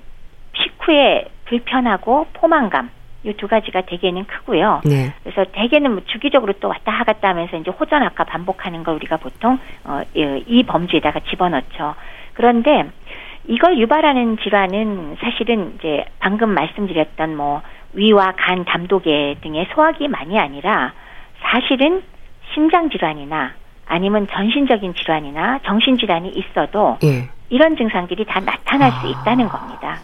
[0.55, 2.91] 식후에 불편하고 포만감
[3.27, 4.83] 이 두 가지가 대개는 크고요.
[4.85, 5.12] 네.
[5.25, 10.03] 그래서 대개는 뭐 주기적으로 또 왔다 갔다 하면서 이제 호전학과 반복하는 걸 우리가 보통 어,
[10.15, 11.95] 이 범주에다가 집어넣죠.
[12.35, 12.85] 그런데
[13.49, 17.62] 이걸 유발하는 질환은 사실은 이제 방금 말씀드렸던 뭐
[17.95, 20.93] 위와 간, 담독에 등의 소화기만이 아니라
[21.43, 22.03] 사실은
[22.57, 23.53] 심장 질환이나
[23.87, 27.29] 아니면 전신적인 질환이나 정신 질환이 있어도 예.
[27.51, 28.92] 이런 증상들이 다 나타날 아.
[28.92, 29.99] 수 있다는 겁니다.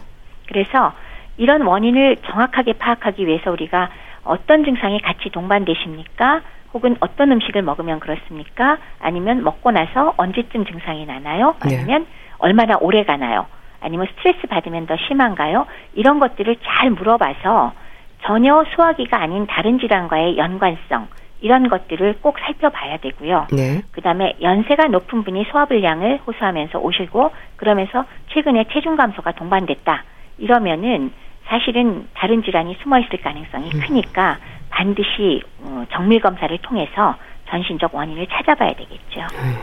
[0.47, 0.93] 그래서
[1.37, 3.89] 이런 원인을 정확하게 파악하기 위해서 우리가
[4.23, 6.41] 어떤 증상이 같이 동반되십니까?
[6.75, 8.77] 혹은 어떤 음식을 먹으면 그렇습니까?
[8.99, 11.55] 아니면 먹고 나서 언제쯤 증상이 나나요?
[11.65, 11.77] 네.
[11.77, 12.07] 아니면 네.
[12.37, 13.47] 얼마나 오래 가나요?
[13.81, 15.65] 아니면 스트레스 받으면 더 심한가요?
[15.95, 17.73] 이런 것들을 잘 물어봐서
[18.21, 21.07] 전혀 소화기가 아닌 다른 질환과의 연관성
[21.43, 23.47] 이런 것들을 꼭 살펴봐야 되고요.
[23.51, 23.83] 네.
[23.91, 30.05] 그다음에 연세가 높은 분이 소화불량을 호소하면서 오시고 그러면서 최근에 체중 감소가 동반됐다.
[30.37, 31.11] 이러면은
[31.47, 33.81] 사실은 다른 질환이 숨어 있을 가능성이 음.
[33.81, 37.17] 크니까 반드시 어, 정밀 검사를 통해서
[37.49, 39.27] 전신적 원인을 찾아봐야 되겠죠.
[39.33, 39.55] 음.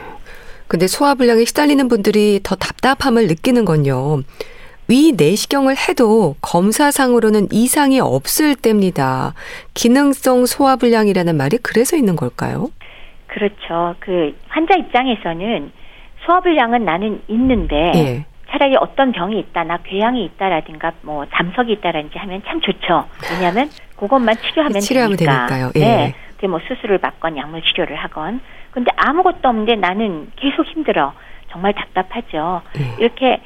[0.68, 4.20] 근데 소화불량에 시달리는 분들이 더 답답함을 느끼는 건요.
[4.90, 9.34] 위 내시경을 해도 검사상으로는 이상이 없을 때입니다.
[9.74, 12.70] 기능성 소화불량이라는 말이 그래서 있는 걸까요?
[13.28, 13.94] 그렇죠.
[14.00, 15.70] 그 환자 입장에서는
[16.26, 18.24] 소화불량은 나는 있는데 예.
[18.50, 23.06] 차라리 어떤 병이 있다, 나 괴양이 있다라든가 뭐 잠석이 있다라든지 하면 참 좋죠.
[23.30, 25.46] 왜냐하면 그것만 치료하면, 치료하면 되니까.
[25.46, 25.70] 되니까요.
[25.76, 25.80] 예.
[25.80, 26.14] 네.
[26.34, 28.40] 그게 뭐 수술을 받건 약물 치료를 하건.
[28.72, 31.12] 근데 아무것도 없는데 나는 계속 힘들어.
[31.52, 32.62] 정말 답답하죠.
[32.78, 32.96] 예.
[32.98, 33.40] 이렇게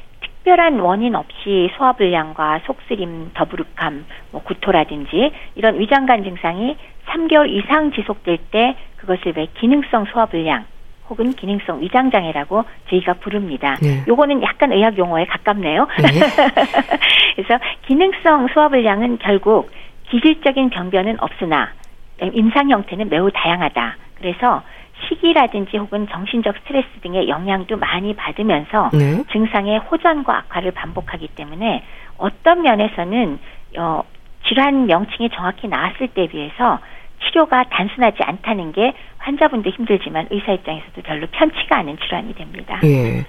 [0.45, 6.77] 특별한 원인 없이 소화불량과 속쓰림, 더부룩함, 뭐 구토라든지 이런 위장관 증상이
[7.07, 10.67] 3개월 이상 지속될 때 그것을 왜 기능성 소화불량
[11.09, 13.77] 혹은 기능성 위장 장애라고 저희가 부릅니다.
[13.83, 14.05] 네.
[14.07, 15.87] 요거는 약간 의학 용어에 가깝네요.
[16.03, 16.21] 네.
[17.37, 19.71] 그래서 기능성 소화불량은 결국
[20.11, 21.73] 기질적인 병변은 없으나
[22.21, 23.97] 임상 형태는 매우 다양하다.
[24.19, 24.63] 그래서
[25.09, 29.25] 식이라든지 혹은 정신적 스트레스 등의 영향도 많이 받으면서 네.
[29.33, 31.83] 증상의 호전과 악화를 반복하기 때문에
[32.19, 33.39] 어떤 면에서는
[33.79, 34.03] 어,
[34.47, 36.79] 질환 명칭이 정확히 나왔을 때 비해서
[37.25, 42.81] 치료가 단순하지 않다는 게 환자분도 힘들지만 의사 입장에서도 별로 편치가 않은 질환이 됩니다.
[42.85, 43.25] 예.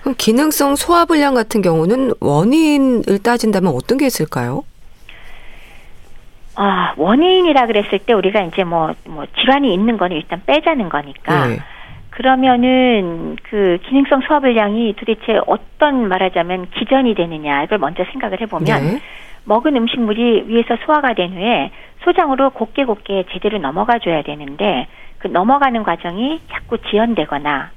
[0.00, 4.64] 그럼 기능성 소화불량 같은 경우는 원인을 따진다면 어떤 게 있을까요?
[6.56, 11.48] 아, 원인이라 그랬을 때 우리가 이제 뭐, 뭐, 질환이 있는 거는 일단 빼자는 거니까.
[11.48, 11.58] 네.
[12.10, 19.00] 그러면은 그 기능성 소화불량이 도대체 어떤 말하자면 기전이 되느냐 이걸 먼저 생각을 해보면 네.
[19.44, 21.70] 먹은 음식물이 위에서 소화가 된 후에
[22.04, 24.86] 소장으로 곱게 곱게 제대로 넘어가 줘야 되는데
[25.18, 27.70] 그 넘어가는 과정이 자꾸 지연되거나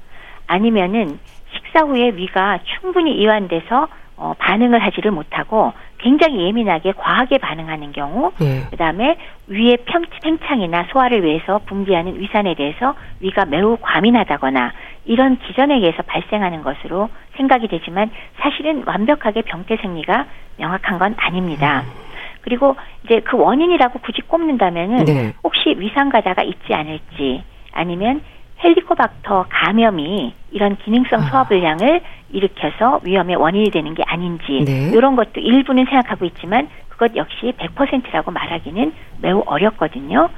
[0.46, 1.18] 아니면은
[1.52, 8.62] 식사 후에 위가 충분히 이완돼서 어, 반응을 하지를 못하고 굉장히 예민하게 과하게 반응하는 경우, 네.
[8.70, 9.16] 그다음에
[9.48, 14.72] 위의 평, 팽창이나 소화를 위해서 분비하는 위산에 대해서 위가 매우 과민하다거나
[15.04, 18.10] 이런 기전에 의해서 발생하는 것으로 생각이 되지만
[18.40, 21.84] 사실은 완벽하게 병태 생리가 명확한 건 아닙니다.
[21.86, 22.10] 음.
[22.42, 25.32] 그리고 이제 그 원인이라고 굳이 꼽는다면은 네.
[25.44, 28.22] 혹시 위산과자가 있지 않을지 아니면
[28.62, 31.22] 헬리코박터 감염이 이런 기능성 아.
[31.24, 34.90] 소화불량을 일으켜서 위험의 원인이 되는 게 아닌지 네.
[34.94, 38.92] 이런 것도 일부는 생각하고 있지만 그것 역시 100%라고 말하기는
[39.22, 40.28] 매우 어렵거든요.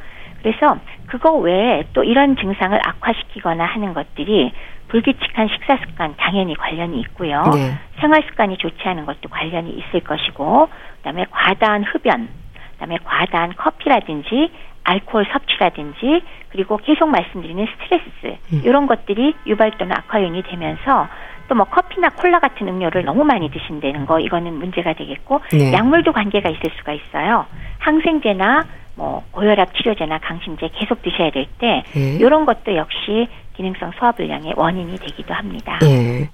[0.42, 4.52] 그래서 그거 외에 또 이런 증상을 악화시키거나 하는 것들이
[4.88, 7.42] 불규칙한 식사 습관 당연히 관련이 있고요.
[7.54, 7.72] 네.
[8.00, 12.28] 생활 습관이 좋지 않은 것도 관련이 있을 것이고, 그다음에 과다한 흡연,
[12.72, 14.50] 그다음에 과다한 커피라든지
[14.84, 18.62] 알코올 섭취라든지 그리고 계속 말씀드리는 스트레스 음.
[18.64, 21.08] 이런 것들이 유발 또는 악화 요인이 되면서
[21.48, 25.72] 또 뭐 커피나 콜라 같은 음료를 너무 많이 드신다는 거 이거는 문제가 되겠고 네.
[25.72, 27.44] 약물도 관계가 있을 수가 있어요.
[27.78, 32.16] 항생제나 뭐 고혈압 치료제나 강심제 계속 드셔야 될때 네.
[32.20, 35.78] 이런 것도 역시 기능성 소화불량의 원인이 되기도 합니다.
[35.82, 36.30] 네.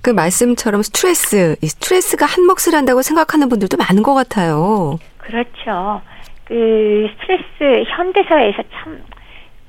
[0.00, 4.98] 그 말씀처럼 스트레스, 이 스트레스가 한 몫을 한다고 생각하는 분들도 많은 것 같아요.
[5.18, 6.00] 그렇죠.
[6.48, 9.02] 그 스트레스 현대사회에서 참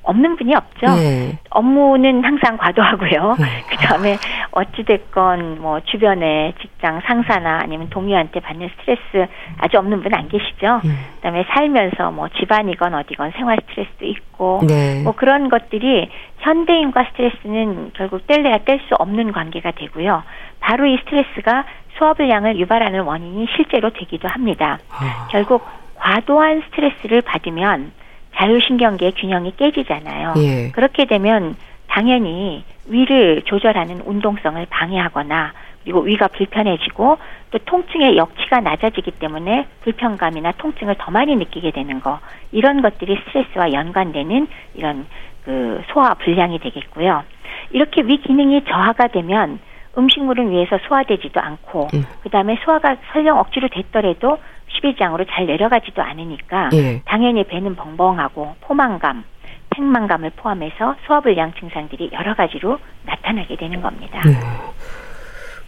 [0.02, 0.86] 없는 분이 없죠.
[0.96, 1.38] 네.
[1.50, 3.36] 업무는 항상 과도하고요.
[3.38, 3.46] 네.
[3.68, 4.16] 그 다음에
[4.50, 10.80] 어찌됐건 뭐 주변에 직장 상사나 아니면 동료한테 받는 스트레스 아주 없는 분 안 계시죠.
[10.82, 10.90] 네.
[11.16, 15.02] 그 다음에 살면서 뭐 집안이건 어디건 생활 스트레스도 있고 네.
[15.04, 20.22] 뭐 그런 것들이 현대인과 스트레스는 결국 뗄래야 뗄 수 없는 관계가 되고요.
[20.60, 21.64] 바로 이 스트레스가
[21.98, 24.78] 소화불량을 유발하는 원인이 실제로 되기도 합니다.
[24.90, 25.28] 아.
[25.30, 25.62] 결국
[26.00, 27.92] 과도한 스트레스를 받으면
[28.34, 30.34] 자율신경계의 균형이 깨지잖아요.
[30.38, 30.70] 예.
[30.70, 31.56] 그렇게 되면
[31.88, 37.18] 당연히 위를 조절하는 운동성을 방해하거나 그리고 위가 불편해지고
[37.50, 42.18] 또 통증의 역치가 낮아지기 때문에 불편감이나 통증을 더 많이 느끼게 되는 거
[42.52, 45.06] 이런 것들이 스트레스와 연관되는 이런
[45.44, 47.24] 그 소화 불량이 되겠고요.
[47.70, 49.58] 이렇게 위 기능이 저하가 되면
[49.96, 52.04] 음식물은 위에서 소화되지도 않고 음.
[52.22, 54.38] 그다음에 소화가 설령 억지로 됐더라도
[54.74, 57.02] 십이장으로 잘 내려가지도 않으니까 예.
[57.04, 59.24] 당연히 배는 벙벙하고 포만감
[59.74, 64.20] 생만감을 포함해서 소화불량 증상들이 여러 가지로 나타나게 되는 겁니다.
[64.24, 64.34] 네.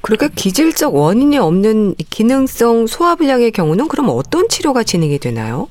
[0.00, 5.68] 그렇게 기질적 원인이 없는 기능성 소화불량의 경우는 그럼 어떤 치료가 진행이 되나요?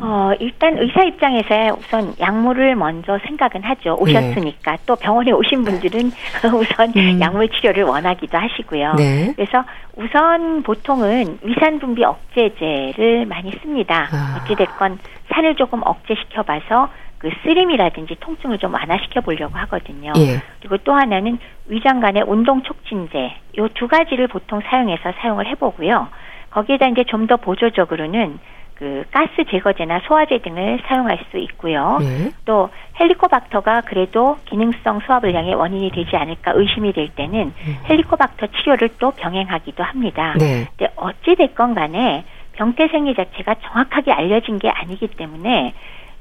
[0.00, 3.96] 어, 일단 의사 입장에서 우선 약물을 먼저 생각은 하죠.
[3.98, 4.72] 오셨으니까.
[4.72, 4.78] 네.
[4.86, 6.10] 또 병원에 오신 분들은
[6.54, 7.20] 우선 음.
[7.20, 8.94] 약물 치료를 원하기도 하시고요.
[8.94, 9.32] 네.
[9.34, 9.64] 그래서
[9.96, 14.08] 우선 보통은 위산 분비 억제제를 많이 씁니다.
[14.12, 14.40] 아.
[14.42, 14.98] 어찌됐건
[15.32, 20.12] 산을 조금 억제시켜 봐서 그 쓰림이라든지 통증을 좀 완화시켜 보려고 하거든요.
[20.18, 20.42] 예.
[20.60, 26.08] 그리고 또 하나는 위장 간의 운동 촉진제 요 두 가지를 보통 사용해서 사용을 해보고요.
[26.50, 28.38] 거기에다 이제 좀 더 보조적으로는
[28.76, 31.96] 그 가스 제거제나 소화제 등을 사용할 수 있고요.
[32.00, 32.30] 네.
[32.44, 32.68] 또
[33.00, 37.76] 헬리코박터가 그래도 기능성 소화불량의 원인이 되지 않을까 의심이 될 때는 음.
[37.88, 40.34] 헬리코박터 치료를 또 병행하기도 합니다.
[40.38, 40.66] 네.
[40.76, 45.72] 근데 어찌 됐건 간에 병태 생리 자체가 정확하게 알려진 게 아니기 때문에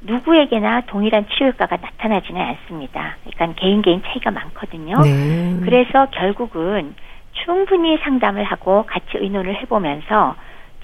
[0.02, 3.18] 누구에게나 동일한 치료 효과가 나타나지는 않습니다.
[3.26, 5.02] 그러니까 개인 개인 차이가 많거든요.
[5.02, 5.58] 네.
[5.64, 6.96] 그래서 결국은
[7.44, 10.36] 충분히 상담을 하고 같이 의논을 해보면서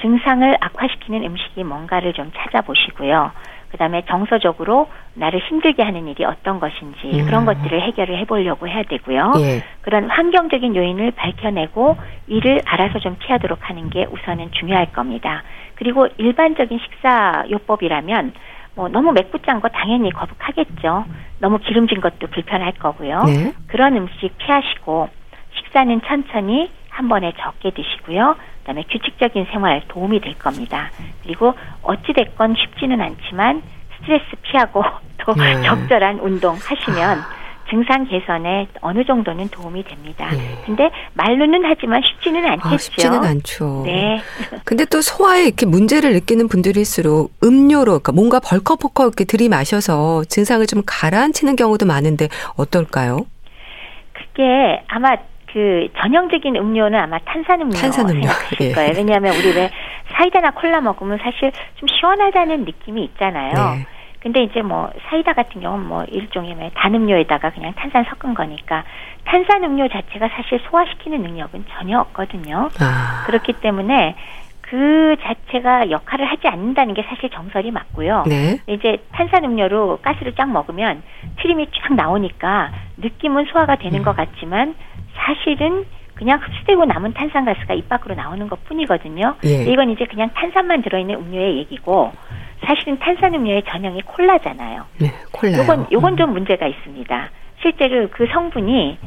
[0.01, 3.31] 증상을 악화시키는 음식이 뭔가를 좀 찾아보시고요.
[3.71, 7.25] 그다음에 정서적으로 나를 힘들게 하는 일이 어떤 것인지 음.
[7.25, 9.33] 그런 것들을 해결을 해보려고 해야 되고요.
[9.37, 9.63] 예.
[9.81, 11.95] 그런 환경적인 요인을 밝혀내고
[12.27, 15.43] 이를 알아서 좀 피하도록 하는 게 우선은 중요할 겁니다.
[15.75, 18.33] 그리고 일반적인 식사 요법이라면
[18.75, 21.05] 뭐 너무 맵고 짠 거 당연히 거북하겠죠.
[21.39, 23.23] 너무 기름진 것도 불편할 거고요.
[23.23, 23.53] 네.
[23.67, 25.09] 그런 음식 피하시고
[25.55, 28.35] 식사는 천천히 한 번에 적게 드시고요.
[28.59, 30.91] 그다음에 규칙적인 생활 도움이 될 겁니다.
[31.23, 33.63] 그리고 어찌 됐건 쉽지는 않지만
[33.97, 34.83] 스트레스 피하고
[35.25, 35.61] 또 네.
[35.63, 37.41] 적절한 운동 하시면 아.
[37.69, 40.29] 증상 개선에 어느 정도는 도움이 됩니다.
[40.31, 40.61] 네.
[40.65, 42.73] 근데 말로는 하지만 쉽지는 아, 않겠죠.
[42.73, 43.83] 아, 쉽지는 않죠.
[43.85, 44.19] 네.
[44.65, 50.81] 근데 또 소화에 이렇게 문제를 느끼는 분들일수록 음료로 그러니까 뭔가 벌컥벌컥 이렇게 들이마셔서 증상을 좀
[50.85, 52.27] 가라앉히는 경우도 많은데
[52.57, 53.25] 어떨까요?
[54.11, 55.15] 그게 아마
[55.53, 58.27] 그 전형적인 음료는 아마 탄산음료 탄산음료
[58.61, 58.71] 예.
[58.71, 58.93] 거예요.
[58.95, 59.69] 왜냐하면 우리 왜
[60.13, 63.53] 사이다나 콜라 먹으면 사실 좀 시원하다는 느낌이 있잖아요.
[63.53, 63.85] 네.
[64.21, 68.83] 근데 이제 뭐 사이다 같은 경우는 뭐 일종의 뭐 단음료에다가 그냥 탄산 섞은 거니까
[69.25, 72.69] 탄산 음료 자체가 사실 소화시키는 능력은 전혀 없거든요.
[72.79, 73.23] 아.
[73.25, 74.15] 그렇기 때문에
[74.61, 78.23] 그 자체가 역할을 하지 않는다는 게 사실 정설이 맞고요.
[78.27, 78.57] 네.
[78.67, 81.01] 이제 탄산 음료로 가스를 쫙 먹으면
[81.41, 84.03] 트림이 쫙 나오니까 느낌은 소화가 되는 음.
[84.05, 84.75] 것 같지만
[85.21, 89.35] 사실은 그냥 흡수되고 남은 탄산가스가 입 밖으로 나오는 것 뿐이거든요.
[89.45, 89.63] 예.
[89.63, 92.11] 이건 이제 그냥 탄산만 들어있는 음료의 얘기고
[92.63, 94.85] 사실은 탄산음료의 전형이 콜라잖아요.
[94.99, 95.57] 네, 콜라.
[95.57, 96.17] 요건 요건 음.
[96.17, 97.29] 좀 문제가 있습니다.
[97.61, 98.97] 실제로 그 성분이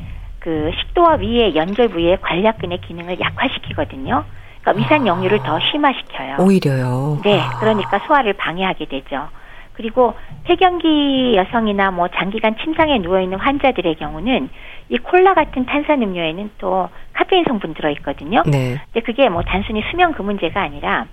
[0.41, 4.25] 그 식도와 위의 연결 부위의 관략근의 기능을 약화시키거든요.
[4.61, 5.43] 그러니까 위산 역류를 아.
[5.45, 6.37] 더 심화시켜요.
[6.41, 7.21] 오히려요.
[7.23, 9.29] 네, 그러니까 소화를 방해하게 되죠.
[9.75, 14.49] 그리고 폐경기 여성이나 뭐 장기간 침상에 누워 있는 환자들의 경우는
[14.89, 18.43] 이 콜라 같은 탄산 음료에는 또 카페인 성분 들어 있거든요.
[18.47, 18.81] 네.
[18.93, 21.07] 근데 그게 뭐 단순히 수면 그 문제가 아니라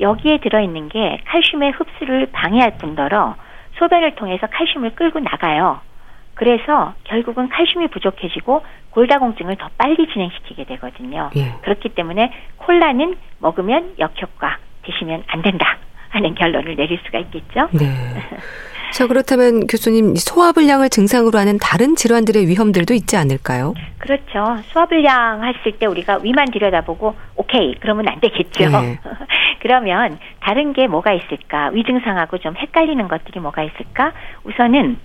[0.00, 3.36] 여기에 들어 있는 게 칼슘의 흡수를 방해할 뿐더러
[3.78, 5.80] 소변을 통해서 칼슘을 끌고 나가요.
[6.34, 11.30] 그래서 결국은 칼슘이 부족해지고 골다공증을 더 빨리 진행시키게 되거든요.
[11.36, 11.54] 예.
[11.62, 15.76] 그렇기 때문에 콜라는 먹으면 역효과 드시면 안 된다
[16.10, 17.68] 하는 결론을 내릴 수가 있겠죠.
[17.72, 17.86] 네.
[18.92, 23.74] 자, 그렇다면 교수님, 소화불량을 증상으로 하는 다른 질환들의 위험들도 있지 않을까요?
[23.98, 24.62] 그렇죠.
[24.72, 28.68] 소화불량 했을 때 우리가 위만 들여다보고, 오케이, 그러면 안 되겠죠.
[28.70, 28.98] 네.
[29.60, 31.68] 그러면 다른 게 뭐가 있을까?
[31.70, 34.12] 위 증상하고 좀 헷갈리는 것들이 뭐가 있을까?
[34.44, 34.98] 우선은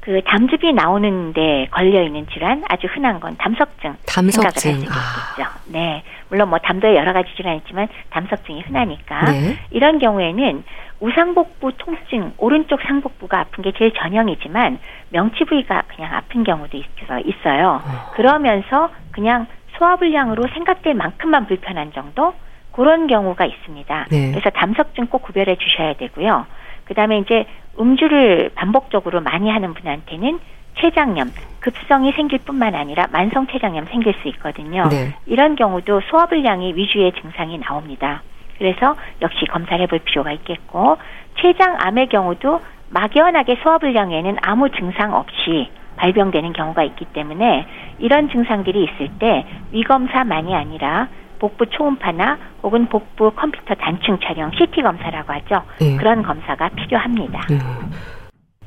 [0.00, 5.58] 그 담즙이 나오는데 걸려 있는 질환 아주 흔한 건 담석증 담석증 생각을 할수 아.
[5.66, 9.58] 네 물론 뭐 담도에 여러 가지 질환이 있지만 담석증이 흔하니까 네.
[9.70, 10.64] 이런 경우에는
[11.00, 14.78] 우상복부 통증 오른쪽 상복부가 아픈 게 제일 전형이지만
[15.10, 17.80] 명치 부위가 그냥 아픈 경우도 있어 있어요.
[17.84, 18.10] 어.
[18.14, 22.34] 그러면서 그냥 소화불량으로 생각될 만큼만 불편한 정도
[22.72, 24.06] 그런 경우가 있습니다.
[24.10, 24.30] 네.
[24.30, 26.46] 그래서 담석증 꼭 구별해 주셔야 되고요.
[26.84, 27.46] 그다음에 이제
[27.78, 30.38] 음주를 반복적으로 많이 하는 분한테는
[30.80, 34.88] 췌장염, 급성이 생길 뿐만 아니라 만성 췌장염 생길 수 있거든요.
[34.88, 35.14] 네.
[35.26, 38.22] 이런 경우도 소화불량이 위주의 증상이 나옵니다.
[38.58, 40.98] 그래서 역시 검사를 해볼 필요가 있겠고
[41.36, 42.60] 췌장암의 경우도
[42.90, 47.66] 막연하게 소화불량에는 아무 증상 없이 발병되는 경우가 있기 때문에
[47.98, 51.08] 이런 증상들이 있을 때 위검사만이 아니라
[51.38, 55.62] 복부 초음파나 혹은 복부 컴퓨터 단층 촬영 CT 검사라고 하죠.
[55.80, 55.96] 네.
[55.96, 57.40] 그런 검사가 필요합니다.
[57.48, 57.58] 네.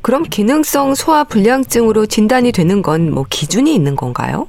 [0.04, 4.48] 그럼 기능성 소화 불량증으로 진단이 되는 건 뭐 기준이 있는 건가요?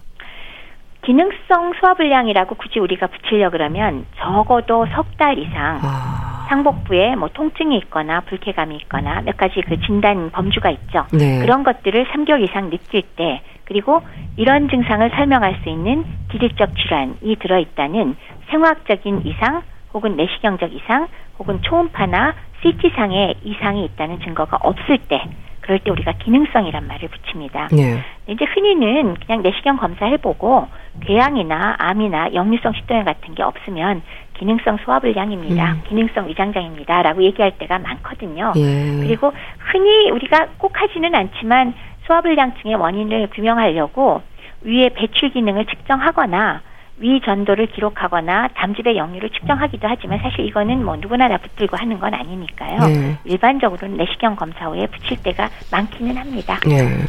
[1.03, 6.47] 기능성 소화불량이라고 굳이 우리가 붙이려 그러면 적어도 석 달 이상 아.
[6.49, 11.07] 상복부에 뭐 통증이 있거나 불쾌감이 있거나 몇 가지 그 진단 범주가 있죠.
[11.13, 11.41] 네.
[11.41, 14.03] 그런 것들을 3개월 이상 느낄 때 그리고
[14.37, 18.17] 이런 증상을 설명할 수 있는 기질적 질환이 들어있다는
[18.51, 21.07] 생화학적인 이상 혹은 내시경적 이상
[21.39, 25.23] 혹은 초음파나 CT상의 이상이 있다는 증거가 없을 때
[25.65, 27.69] 그럴 때 우리가 기능성이란 말을 붙입니다.
[27.73, 27.99] 네.
[28.27, 30.69] 이제 흔히는 그냥 내시경 검사해보고
[31.01, 34.03] 궤양이나 암이나 역류성 식도염 같은 게 없으면
[34.35, 35.73] 기능성 소화불량입니다.
[35.73, 35.83] 음.
[35.89, 38.53] 기능성 위장장입니다 라고 얘기할 때가 많거든요.
[38.57, 39.07] 예.
[39.07, 41.73] 그리고 흔히 우리가 꼭 하지는 않지만
[42.07, 44.21] 소화불량증의 원인을 규명하려고
[44.63, 46.61] 위의 배출 기능을 측정하거나
[46.99, 52.15] 위 전도를 기록하거나 담즙의 역류를 측정하기도 하지만 사실 이거는 뭐 누구나 다 붙들고 하는 건
[52.15, 52.87] 아니니까요.
[52.87, 53.19] 네.
[53.25, 56.61] 일반적으로는 내시경 검사 후에 붙일 때가 많기는 합니다.
[56.67, 57.05] 네.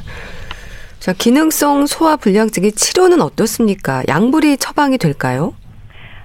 [0.99, 4.01] 자, 기능성 소화 불량증의 치료는 어떻습니까?
[4.07, 5.53] 약물이 처방이 될까요?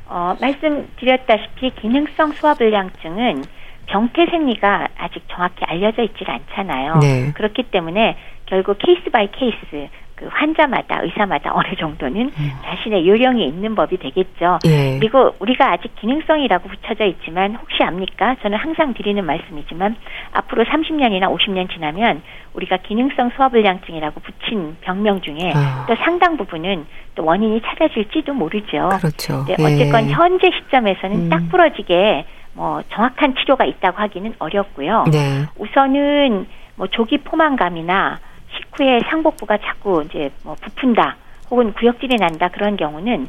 [0.07, 3.45] 어, 말씀드렸다시피 기능성 소화 불량증은
[3.87, 6.97] 병태 생리가 아직 정확히 알려져 있질 않잖아요.
[7.01, 7.33] 네.
[7.35, 9.89] 그렇기 때문에 결국 case by case
[10.21, 12.53] 그 환자마다 의사마다 어느 정도는 음.
[12.63, 14.59] 자신의 요령이 있는 법이 되겠죠.
[14.67, 14.99] 예.
[14.99, 18.37] 그리고 우리가 아직 기능성이라고 붙여져 있지만 혹시 압니까?
[18.43, 19.97] 저는 항상 드리는 말씀이지만
[20.33, 22.21] 앞으로 30년이나 50년 지나면
[22.53, 25.87] 우리가 기능성 소화불량증이라고 붙인 병명 중에 아.
[25.89, 28.91] 또 상당 부분은 또 원인이 찾아질지도 모르죠.
[28.99, 29.45] 그렇죠.
[29.47, 30.13] 네, 어쨌건 예.
[30.13, 31.29] 현재 시점에서는 음.
[31.31, 35.05] 딱 부러지게 뭐 정확한 치료가 있다고 하기는 어렵고요.
[35.11, 35.47] 네.
[35.57, 36.47] 우선은
[36.77, 38.19] 뭐 조기 포만감이나
[38.57, 41.17] 식후에 상복부가 자꾸 이제 뭐 부푼다
[41.51, 43.29] 혹은 구역질이 난다 그런 경우는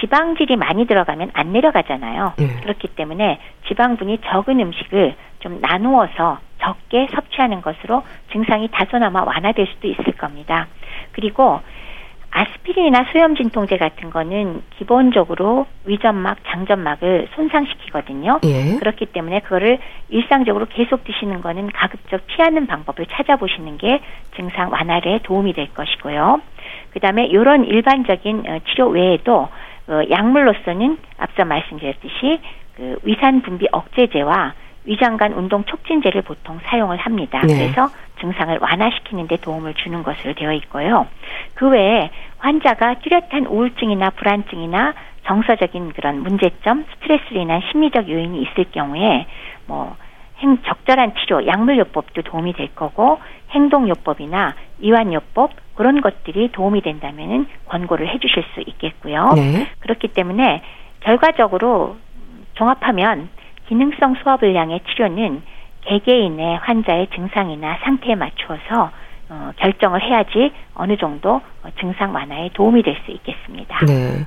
[0.00, 2.34] 지방질이 많이 들어가면 안 내려가잖아요.
[2.38, 2.60] 네.
[2.62, 8.02] 그렇기 때문에 지방분이 적은 음식을 좀 나누어서 적게 섭취하는 것으로
[8.32, 10.68] 증상이 다소나마 완화될 수도 있을 겁니다.
[11.12, 11.60] 그리고
[12.32, 18.40] 아스피린이나 수염 진통제 같은 거는 기본적으로 위점막, 장점막을 손상시키거든요.
[18.44, 18.76] 예.
[18.78, 19.78] 그렇기 때문에 그거를
[20.08, 24.00] 일상적으로 계속 드시는 거는 가급적 피하는 방법을 찾아보시는 게
[24.34, 26.40] 증상 완화에 도움이 될 것이고요.
[26.94, 29.48] 그다음에 이런 일반적인 어, 치료 외에도
[29.88, 32.40] 어, 약물로서는 앞서 말씀드렸듯이
[32.76, 34.54] 그 위산 분비 억제제와
[34.84, 37.40] 위장관 운동 촉진제를 보통 사용을 합니다.
[37.46, 37.54] 네.
[37.54, 37.88] 그래서
[38.20, 41.06] 증상을 완화시키는 데 도움을 주는 것으로 되어 있고요.
[41.54, 49.26] 그 외에 환자가 뚜렷한 우울증이나 불안증이나 정서적인 그런 문제점, 스트레스로 인한 심리적 요인이 있을 경우에
[49.66, 49.96] 뭐
[50.38, 53.20] 행, 적절한 치료, 약물요법도 도움이 될 거고
[53.50, 59.30] 행동요법이나 이완요법 그런 것들이 도움이 된다면은 권고를 해주실 수 있겠고요.
[59.36, 59.68] 네.
[59.80, 60.62] 그렇기 때문에
[61.00, 61.96] 결과적으로
[62.54, 63.28] 종합하면
[63.68, 65.42] 기능성 소화불량의 치료는
[65.82, 68.90] 개개인의 환자의 증상이나 상태에 맞추어서
[69.28, 73.84] 어, 결정을 해야지 어느 정도 어, 증상 완화에 도움이 될 수 있겠습니다.
[73.86, 74.24] 네.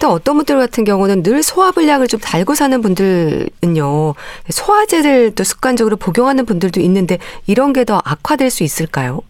[0.00, 4.14] 또 어떤 분들 같은 경우는 늘 소화불량을 좀 달고 사는 분들은요,
[4.48, 9.20] 소화제를 또 습관적으로 복용하는 분들도 있는데 이런 게 더 악화될 수 있을까요?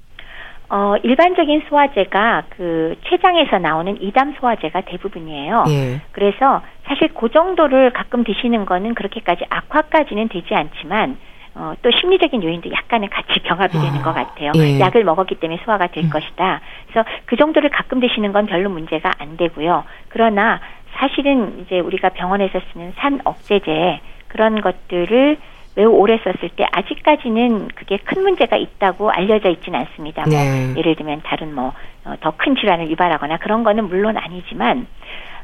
[0.71, 5.65] 어, 일반적인 소화제가 그 췌장에서 나오는 이담 소화제가 대부분이에요.
[5.69, 6.01] 예.
[6.13, 11.17] 그래서 사실 그 정도를 가끔 드시는 거는 그렇게까지 악화까지는 되지 않지만
[11.55, 14.53] 어, 또 심리적인 요인도 약간은 같이 경합이 아, 되는 것 같아요.
[14.57, 14.79] 예.
[14.79, 16.11] 약을 먹었기 때문에 소화가 될 음.
[16.11, 16.61] 것이다.
[16.87, 19.85] 그래서 그 정도를 가끔 드시는 건 별로 문제가 안 되고요.
[20.09, 20.61] 그러나
[20.97, 25.39] 사실은 이제 우리가 병원에서 쓰는 산 억제제 그런 것들을
[25.79, 30.23] 매우 오래 썼을 때 아직까지는 그게 큰 문제가 있다고 알려져 있지는 않습니다.
[30.23, 30.75] 뭐 네.
[30.77, 31.73] 예를 들면 다른 뭐
[32.21, 34.89] 더큰 어, 질환을 유발하거나 그런 거는 물론 아니지만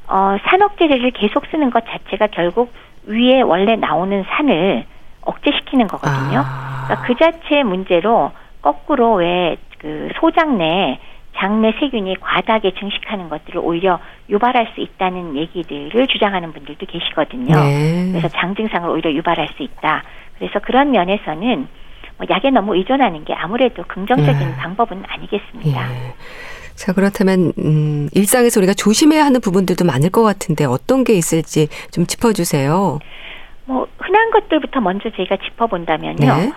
[0.08, 2.72] 어, 산억제제를 계속 쓰는 것 자체가 결국
[3.06, 4.84] 위에 원래 나오는 산을
[5.22, 6.42] 억제시키는 거거든요.
[6.44, 6.84] 아.
[6.86, 10.98] 그러니까 그 자체의 문제로 거꾸로 왜 그 소장 내
[11.36, 13.98] 장내 세균이 과다하게 증식하는 것들을 오히려
[14.30, 17.54] 유발할 수 있다는 얘기들을 주장하는 분들도 계시거든요.
[17.54, 18.08] 네.
[18.12, 20.02] 그래서 장 증상을 오히려 유발할 수 있다.
[20.38, 21.68] 그래서 그런 면에서는
[22.16, 24.56] 뭐 약에 너무 의존하는 게 아무래도 긍정적인 네.
[24.56, 25.88] 방법은 아니겠습니다.
[25.88, 26.14] 네.
[26.74, 32.04] 자, 그렇다면, 음, 일상에서 우리가 조심해야 하는 부분들도 많을 것 같은데 어떤 게 있을지 좀
[32.04, 32.98] 짚어주세요.
[33.66, 36.16] 뭐, 흔한 것들부터 먼저 저희가 짚어본다면요.
[36.18, 36.52] 네.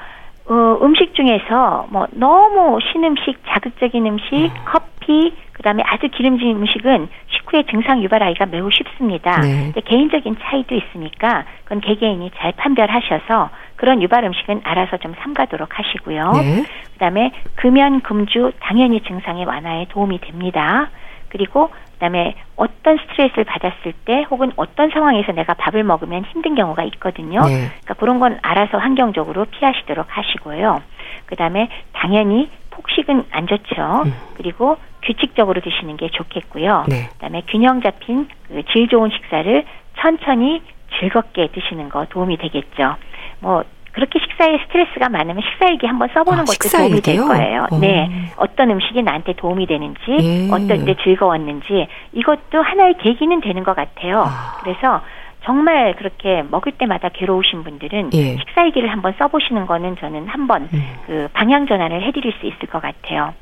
[0.50, 4.50] 어, 음식 중에서 뭐 너무 신 음식, 자극적인 음식, 음.
[4.66, 9.42] 커피, 그다음에 아주 기름진 음식은 식후에 증상 유발하기가 매우 쉽습니다.
[9.42, 9.74] 네.
[9.86, 16.32] 개인적인 차이도 있으니까 그건 개개인이 잘 판별하셔서 그런 유발 음식은 알아서 좀 삼가도록 하시고요.
[16.34, 16.66] 네.
[16.94, 20.90] 그다음에 금연, 금주 당연히 증상의 완화에 도움이 됩니다.
[21.30, 27.42] 그리고 그다음에 어떤 스트레스를 받았을 때 혹은 어떤 상황에서 내가 밥을 먹으면 힘든 경우가 있거든요.
[27.42, 27.70] 네.
[27.70, 30.82] 그러니까 그런 건 알아서 환경적으로 피하시도록 하시고요.
[31.28, 34.04] 그다음에 당연히 폭식은 안 좋죠.
[34.06, 34.14] 음.
[34.36, 36.86] 그리고 규칙적으로 드시는 게 좋겠고요.
[36.90, 37.10] 네.
[37.14, 39.66] 그다음에 균형 잡힌 그 질 좋은 식사를
[40.00, 40.62] 천천히
[41.00, 42.96] 즐겁게 드시는 거 도움이 되겠죠.
[43.40, 43.64] 뭐
[43.98, 47.66] 그렇게 식사에 스트레스가 많으면 식사일기 한번 써보는 아, 것도 도움이 될 거예요.
[47.72, 47.76] 오.
[47.76, 47.80] 어.
[47.80, 48.32] 네.
[48.38, 50.52] 어떤 음식이 나한테 도움이 되는지, 예.
[50.52, 54.24] 어떨 때 즐거웠는지, 이것도 하나의 계기는 되는 것 같아요.
[54.28, 54.60] 아.
[54.62, 55.02] 그래서
[55.46, 58.38] 정말 그렇게 먹을 때마다 괴로우신 분들은 예.
[58.38, 60.94] 식사일기를 한번 써보시는 거는 저는 한번 음.
[61.08, 63.34] 그 방향 전환을 해드릴 수 있을 것 같아요.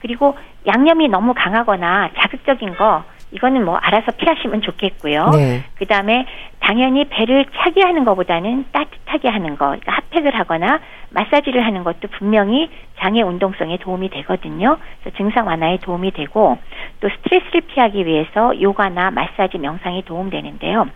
[0.00, 0.36] 그리고
[0.66, 5.30] 양념이 너무 강하거나 자극적인 거 이거는 뭐 알아서 피하시면 좋겠고요.
[5.32, 5.64] 네.
[5.76, 6.26] 그 다음에
[6.60, 10.80] 당연히 배를 차게 하는 것보다는 따뜻하게 하는 거, 그러니까 핫팩을 하거나
[11.10, 12.70] 마사지를 하는 것도 분명히
[13.00, 14.76] 장의 운동성에 도움이 되거든요.
[15.00, 16.58] 그래서 증상 완화에 도움이 되고
[17.00, 20.86] 또 스트레스를 피하기 위해서 요가나 마사지, 명상이 도움되는데요.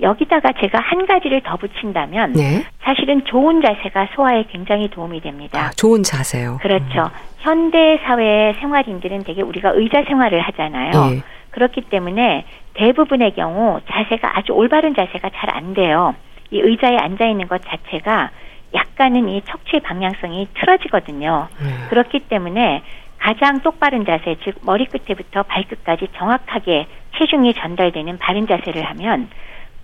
[0.00, 2.64] 여기다가 제가 한 가지를 더 붙인다면 네.
[2.82, 5.66] 사실은 좋은 자세가 소화에 굉장히 도움이 됩니다.
[5.66, 6.58] 아, 좋은 자세요.
[6.60, 7.02] 그렇죠.
[7.02, 7.32] 음.
[7.38, 10.90] 현대 사회 생활인들은 되게 우리가 의자 생활을 하잖아요.
[10.90, 11.22] 네.
[11.52, 12.44] 그렇기 때문에
[12.74, 16.14] 대부분의 경우 자세가 아주 올바른 자세가 잘 안 돼요.
[16.50, 18.30] 이 의자에 앉아 있는 것 자체가
[18.74, 21.48] 약간은 이 척추의 방향성이 틀어지거든요.
[21.60, 21.86] 음.
[21.90, 22.82] 그렇기 때문에
[23.18, 26.86] 가장 똑바른 자세, 즉 머리 끝에부터 발끝까지 정확하게
[27.18, 29.28] 체중이 전달되는 바른 자세를 하면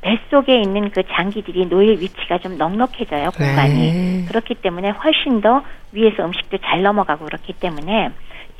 [0.00, 3.92] 뱃속에 있는 그 장기들이 놓일 위치가 좀 넉넉해져요, 공간이.
[3.92, 4.24] 네.
[4.28, 5.62] 그렇기 때문에 훨씬 더
[5.92, 8.10] 위에서 음식도 잘 넘어가고 그렇기 때문에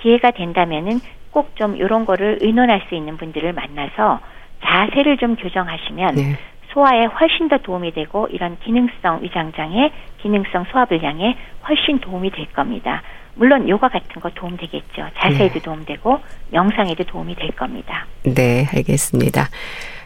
[0.01, 4.21] 기회가 된다면은 꼭 좀 이런 거를 의논할 수 있는 분들을 만나서
[4.65, 6.37] 자세를 좀 교정하시면 네.
[6.73, 9.91] 소화에 훨씬 더 도움이 되고 이런 기능성 위장장애,
[10.23, 11.37] 기능성 소화불량에
[11.69, 13.03] 훨씬 도움이 될 겁니다.
[13.35, 15.09] 물론 요가 같은 거 도움 되겠죠.
[15.17, 15.61] 자세에도 네.
[15.61, 16.21] 도움 되고
[16.51, 18.07] 명상에도 도움이 될 겁니다.
[18.25, 19.49] 네, 알겠습니다.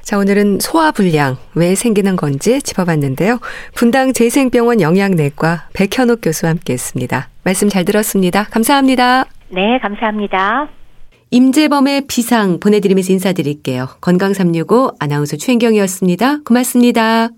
[0.02, 3.38] 자, 오늘은 소화불량 왜 생기는 건지 짚어봤는데요.
[3.74, 7.28] 분당 재생병원 영양내과 백현옥 교수와 함께했습니다.
[7.44, 8.44] 말씀 잘 들었습니다.
[8.44, 9.26] 감사합니다.
[9.52, 10.68] 네, 감사합니다.
[11.30, 13.86] 임재범의 비상 보내드리면서 인사드릴게요.
[14.00, 16.40] 건강365 아나운서 최인경이었습니다.
[16.44, 17.28] 고맙습니다.